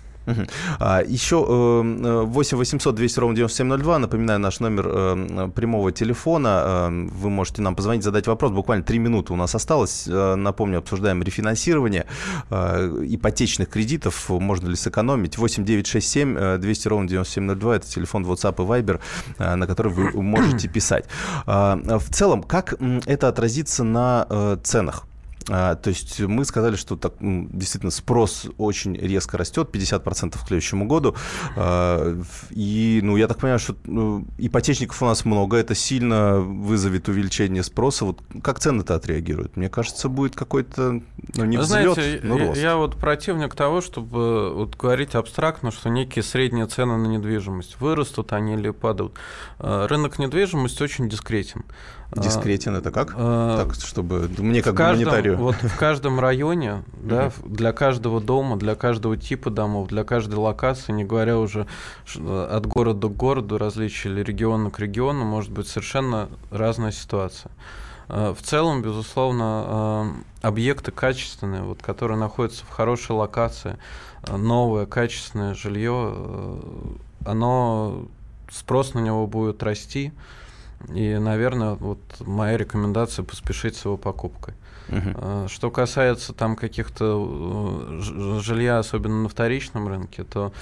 А, 0.78 1.02
еще 1.02 1.44
8 1.44 2.56
800 2.56 2.94
200 2.94 3.18
ровно 3.18 3.37
9702, 3.37 3.98
напоминаю, 3.98 4.40
наш 4.40 4.61
номер 4.61 4.87
э, 4.88 5.50
прямого 5.54 5.92
телефона. 5.92 6.62
Э, 6.64 7.08
вы 7.12 7.30
можете 7.30 7.62
нам 7.62 7.74
позвонить, 7.74 8.04
задать 8.04 8.26
вопрос. 8.26 8.52
Буквально 8.52 8.85
3 8.85 8.98
минуты 8.98 9.32
у 9.32 9.37
нас 9.37 9.54
осталось. 9.54 10.06
Э, 10.08 10.35
напомню, 10.35 10.78
обсуждаем 10.78 11.22
рефинансирование 11.22 12.06
ипотечных 12.50 13.68
кредитов. 13.68 14.28
Можно 14.28 14.68
ли 14.68 14.76
сэкономить? 14.76 15.38
8 15.38 15.64
967 15.64 16.58
200 16.58 16.88
ровно 16.88 17.08
9702. 17.08 17.76
Это 17.76 17.87
телефон 17.87 18.24
WhatsApp 18.24 18.54
и 18.54 18.82
Viber, 18.82 19.00
на 19.38 19.66
который 19.66 19.92
вы 19.92 20.12
можете 20.22 20.68
писать. 20.68 21.04
В 21.46 22.04
целом, 22.11 22.42
как 22.42 22.74
это 23.06 23.28
отразится 23.28 23.85
на 23.85 24.58
ценах? 24.62 25.06
А, 25.48 25.74
то 25.74 25.90
есть 25.90 26.20
мы 26.20 26.44
сказали, 26.44 26.76
что 26.76 26.96
так, 26.96 27.14
действительно 27.20 27.90
спрос 27.90 28.46
очень 28.59 28.96
резко 28.96 29.38
растет, 29.38 29.70
50% 29.72 30.33
к 30.33 30.46
следующему 30.46 30.87
году. 30.87 31.14
А, 31.57 32.20
и, 32.50 33.00
ну, 33.02 33.16
я 33.16 33.28
так 33.28 33.38
понимаю, 33.38 33.59
что 33.59 33.76
ну, 33.85 34.26
ипотечников 34.38 35.02
у 35.02 35.07
нас 35.07 35.24
много, 35.24 35.57
это 35.57 35.74
сильно 35.74 36.40
вызовет 36.40 37.09
увеличение 37.09 37.62
спроса. 37.62 38.05
Вот 38.05 38.20
как 38.42 38.59
цены-то 38.59 38.94
отреагируют? 38.94 39.57
Мне 39.57 39.68
кажется, 39.68 40.09
будет 40.09 40.35
какой-то, 40.35 41.02
ну, 41.35 41.44
не 41.44 41.57
взлет, 41.57 41.94
Знаете, 41.94 42.20
но 42.22 42.38
рост. 42.38 42.57
Я, 42.57 42.70
я 42.70 42.76
вот 42.76 42.96
противник 42.96 43.55
того, 43.55 43.81
чтобы 43.81 44.52
вот 44.55 44.76
говорить 44.76 45.14
абстрактно, 45.14 45.70
что 45.70 45.88
некие 45.88 46.22
средние 46.22 46.66
цены 46.66 46.96
на 46.96 47.07
недвижимость 47.07 47.81
вырастут 47.81 48.33
они 48.33 48.55
или 48.55 48.70
падают. 48.70 49.14
А, 49.59 49.87
рынок 49.87 50.18
недвижимости 50.18 50.83
очень 50.83 51.09
дискретен. 51.09 51.64
Дискретен 52.14 52.77
это 52.77 52.90
как? 52.90 53.14
А, 53.16 53.64
так, 53.64 53.75
чтобы 53.75 54.29
мне 54.38 54.62
как 54.62 54.77
каждом, 54.77 55.05
гуманитарию. 55.05 55.38
Вот 55.38 55.55
в 55.55 55.77
каждом 55.79 56.20
районе, 56.20 56.83
да, 56.92 57.33
для 57.44 57.72
каждого 57.72 58.20
дома, 58.20 58.57
для 58.57 58.75
каждого 58.75 59.16
типа 59.16 59.51
домов, 59.51 59.88
для 59.88 60.05
каждой 60.05 60.35
локации, 60.35 60.92
не 60.92 61.05
говоря 61.05 61.38
уже 61.38 61.66
от 62.16 62.66
города 62.66 63.09
к 63.09 63.16
городу, 63.16 63.57
различия 63.57 64.11
или 64.11 64.22
региона 64.22 64.70
к 64.70 64.79
региону, 64.79 65.25
может 65.25 65.51
быть 65.51 65.68
совершенно 65.68 66.29
разная 66.51 66.92
ситуация. 66.92 67.51
В 68.09 68.38
целом, 68.42 68.83
безусловно, 68.83 70.22
объекты 70.42 70.90
качественные, 70.90 71.62
вот, 71.62 71.83
которые 71.83 72.18
находятся 72.18 72.66
в 72.66 72.68
хорошей 72.68 73.12
локации, 73.12 73.79
новое 74.29 74.85
качественное 74.85 75.55
жилье, 75.55 76.14
оно 77.25 78.05
спрос 78.51 78.92
на 78.92 78.98
него 78.98 79.27
будет 79.27 79.62
расти. 79.62 80.12
И, 80.88 81.16
наверное, 81.18 81.75
вот 81.75 82.01
моя 82.21 82.57
рекомендация 82.57 83.25
поспешить 83.25 83.77
с 83.77 83.85
его 83.85 83.97
покупкой. 83.97 84.55
Uh-huh. 84.88 85.49
Что 85.49 85.71
касается 85.71 86.33
там 86.33 86.57
каких-то 86.57 87.99
э, 87.99 88.40
жилья, 88.40 88.79
особенно 88.79 89.23
на 89.23 89.29
вторичном 89.29 89.88
рынке, 89.88 90.25
то 90.25 90.53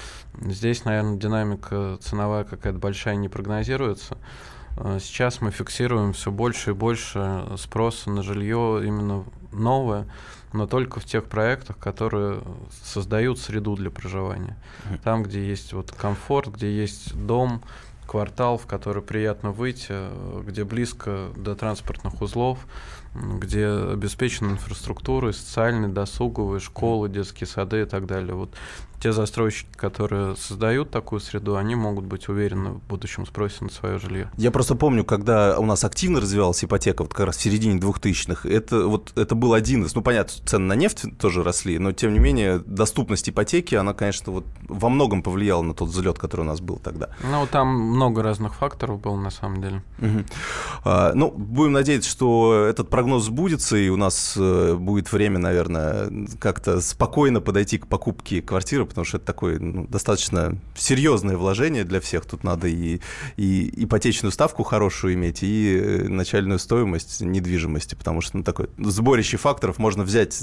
здесь, 0.41 0.85
наверное, 0.85 1.17
динамика 1.17 1.99
ценовая 2.01 2.45
какая-то 2.45 2.79
большая 2.79 3.17
не 3.17 3.29
прогнозируется. 3.29 4.19
А, 4.77 4.99
сейчас 5.01 5.41
мы 5.41 5.51
фиксируем 5.51 6.13
все 6.13 6.31
больше 6.31 6.71
и 6.71 6.75
больше 6.75 7.45
спроса 7.57 8.11
на 8.11 8.23
жилье 8.23 8.83
именно 8.85 9.25
новое, 9.53 10.07
но 10.53 10.67
только 10.67 11.01
в 11.01 11.05
тех 11.05 11.25
проектах, 11.25 11.79
которые 11.79 12.43
создают 12.85 13.39
среду 13.39 13.75
для 13.75 13.91
проживания. 13.91 14.57
Uh-huh. 14.85 15.01
Там, 15.03 15.23
где 15.23 15.47
есть 15.47 15.73
вот 15.73 15.91
комфорт, 15.93 16.55
где 16.55 16.71
есть 16.73 17.15
дом, 17.17 17.63
квартал, 18.11 18.59
в 18.59 18.67
который 18.67 19.03
приятно 19.03 19.53
выйти, 19.53 19.95
где 20.43 20.65
близко 20.65 21.29
до 21.37 21.55
транспортных 21.55 22.21
узлов, 22.21 22.59
где 23.15 23.69
обеспечена 23.69 24.51
инфраструктура, 24.51 25.31
социальные, 25.31 25.93
досуговые, 25.93 26.59
школы, 26.59 27.09
детские 27.09 27.47
сады 27.47 27.83
и 27.83 27.85
так 27.85 28.07
далее. 28.07 28.35
Вот 28.35 28.53
те 29.01 29.13
застройщики, 29.13 29.69
которые 29.77 30.37
создают 30.37 30.91
такую 30.91 31.21
среду, 31.21 31.57
они 31.57 31.75
могут 31.75 32.05
быть 32.05 32.29
уверены 32.29 32.73
в 32.73 32.81
будущем 32.81 33.27
спросе 33.27 33.65
на 33.65 33.71
свое 33.71 33.99
жилье. 33.99 34.31
Я 34.37 34.51
просто 34.51 34.75
помню, 34.75 35.05
когда 35.05 35.59
у 35.59 35.65
нас 35.65 35.85
активно 35.85 36.21
развивалась 36.21 36.63
ипотека, 36.63 37.03
вот 37.03 37.15
как 37.15 37.27
раз 37.27 37.39
в 37.39 37.41
середине 37.41 37.81
2000-х, 37.81 38.49
это, 38.49 38.87
вот, 38.87 39.13
это 39.17 39.35
был 39.35 39.55
один 39.55 39.85
из, 39.85 39.95
ну, 39.95 40.03
понятно, 40.03 40.35
цены 40.45 40.67
на 40.67 40.75
нефть 40.75 41.05
тоже 41.19 41.43
росли, 41.43 41.79
но, 41.79 41.93
тем 41.93 42.13
не 42.13 42.19
менее, 42.19 42.59
доступность 42.59 43.29
ипотеки, 43.29 43.75
она, 43.75 43.95
конечно, 43.95 44.33
вот 44.33 44.45
во 44.69 44.91
многом 44.91 45.23
повлияла 45.23 45.63
на 45.63 45.75
тот 45.75 45.89
взлет, 45.89 46.19
который 46.19 46.43
у 46.43 46.45
нас 46.45 46.61
был 46.61 46.77
тогда. 46.77 47.09
Ну, 47.23 47.47
там 47.51 47.69
много 47.69 48.23
разных 48.23 48.55
факторов 48.55 49.01
было, 49.01 49.17
на 49.17 49.31
самом 49.31 49.63
деле. 49.63 49.83
Угу. 49.99 50.25
А, 50.85 51.13
ну, 51.15 51.31
будем 51.31 51.73
надеяться, 51.73 52.11
что 52.11 52.67
этот 52.69 52.91
прогноз 52.91 53.25
сбудется, 53.25 53.79
и 53.79 53.89
у 53.89 53.97
нас 53.97 54.35
э, 54.37 54.75
будет 54.75 55.11
время, 55.11 55.39
наверное, 55.39 56.11
как-то 56.39 56.83
спокойно 56.83 57.41
подойти 57.41 57.79
к 57.79 57.87
покупке 57.87 58.43
квартиры, 58.43 58.90
потому 58.91 59.05
что 59.05 59.17
это 59.17 59.27
такое 59.27 59.59
ну, 59.59 59.87
достаточно 59.87 60.59
серьезное 60.77 61.37
вложение 61.37 61.85
для 61.85 62.01
всех. 62.01 62.27
Тут 62.27 62.45
надо 62.45 62.67
и, 62.67 63.01
и 63.37 63.85
ипотечную 63.85 64.33
ставку 64.33 64.65
хорошую 64.65 65.15
иметь, 65.15 65.43
и 65.43 65.81
э, 65.81 66.09
начальную 66.09 66.59
стоимость 66.59 67.21
недвижимости, 67.21 67.95
потому 67.95 68.21
что 68.21 68.39
ну, 68.39 68.43
такой 68.43 68.69
сборище 68.79 69.37
факторов 69.37 69.79
можно 69.79 70.03
взять, 70.03 70.43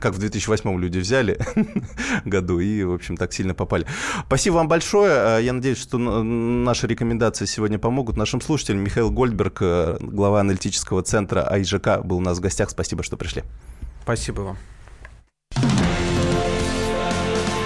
как 0.00 0.14
в 0.14 0.18
2008 0.18 0.78
люди 0.80 0.98
взяли 0.98 1.38
году, 2.24 2.58
и, 2.58 2.82
в 2.82 2.92
общем, 2.92 3.16
так 3.16 3.32
сильно 3.32 3.54
попали. 3.54 3.86
Спасибо 4.26 4.54
вам 4.54 4.68
большое. 4.68 5.12
А, 5.12 5.38
я 5.38 5.52
надеюсь, 5.52 5.78
что 5.78 5.98
наши 5.98 6.86
рекомендации 6.86 7.46
сегодня 7.46 7.78
помогут 7.78 8.16
нашим 8.16 8.40
слушателям. 8.40 8.80
Михаил 8.80 9.10
Гольдберг, 9.10 9.58
э, 9.60 9.96
глава 10.00 10.40
аналитического 10.40 11.02
центра 11.02 11.42
АИЖК, 11.42 12.04
был 12.04 12.16
у 12.18 12.20
нас 12.20 12.38
в 12.38 12.40
гостях. 12.40 12.70
Спасибо, 12.70 13.02
что 13.04 13.16
пришли. 13.16 13.44
Спасибо 14.02 14.40
вам. 14.40 14.56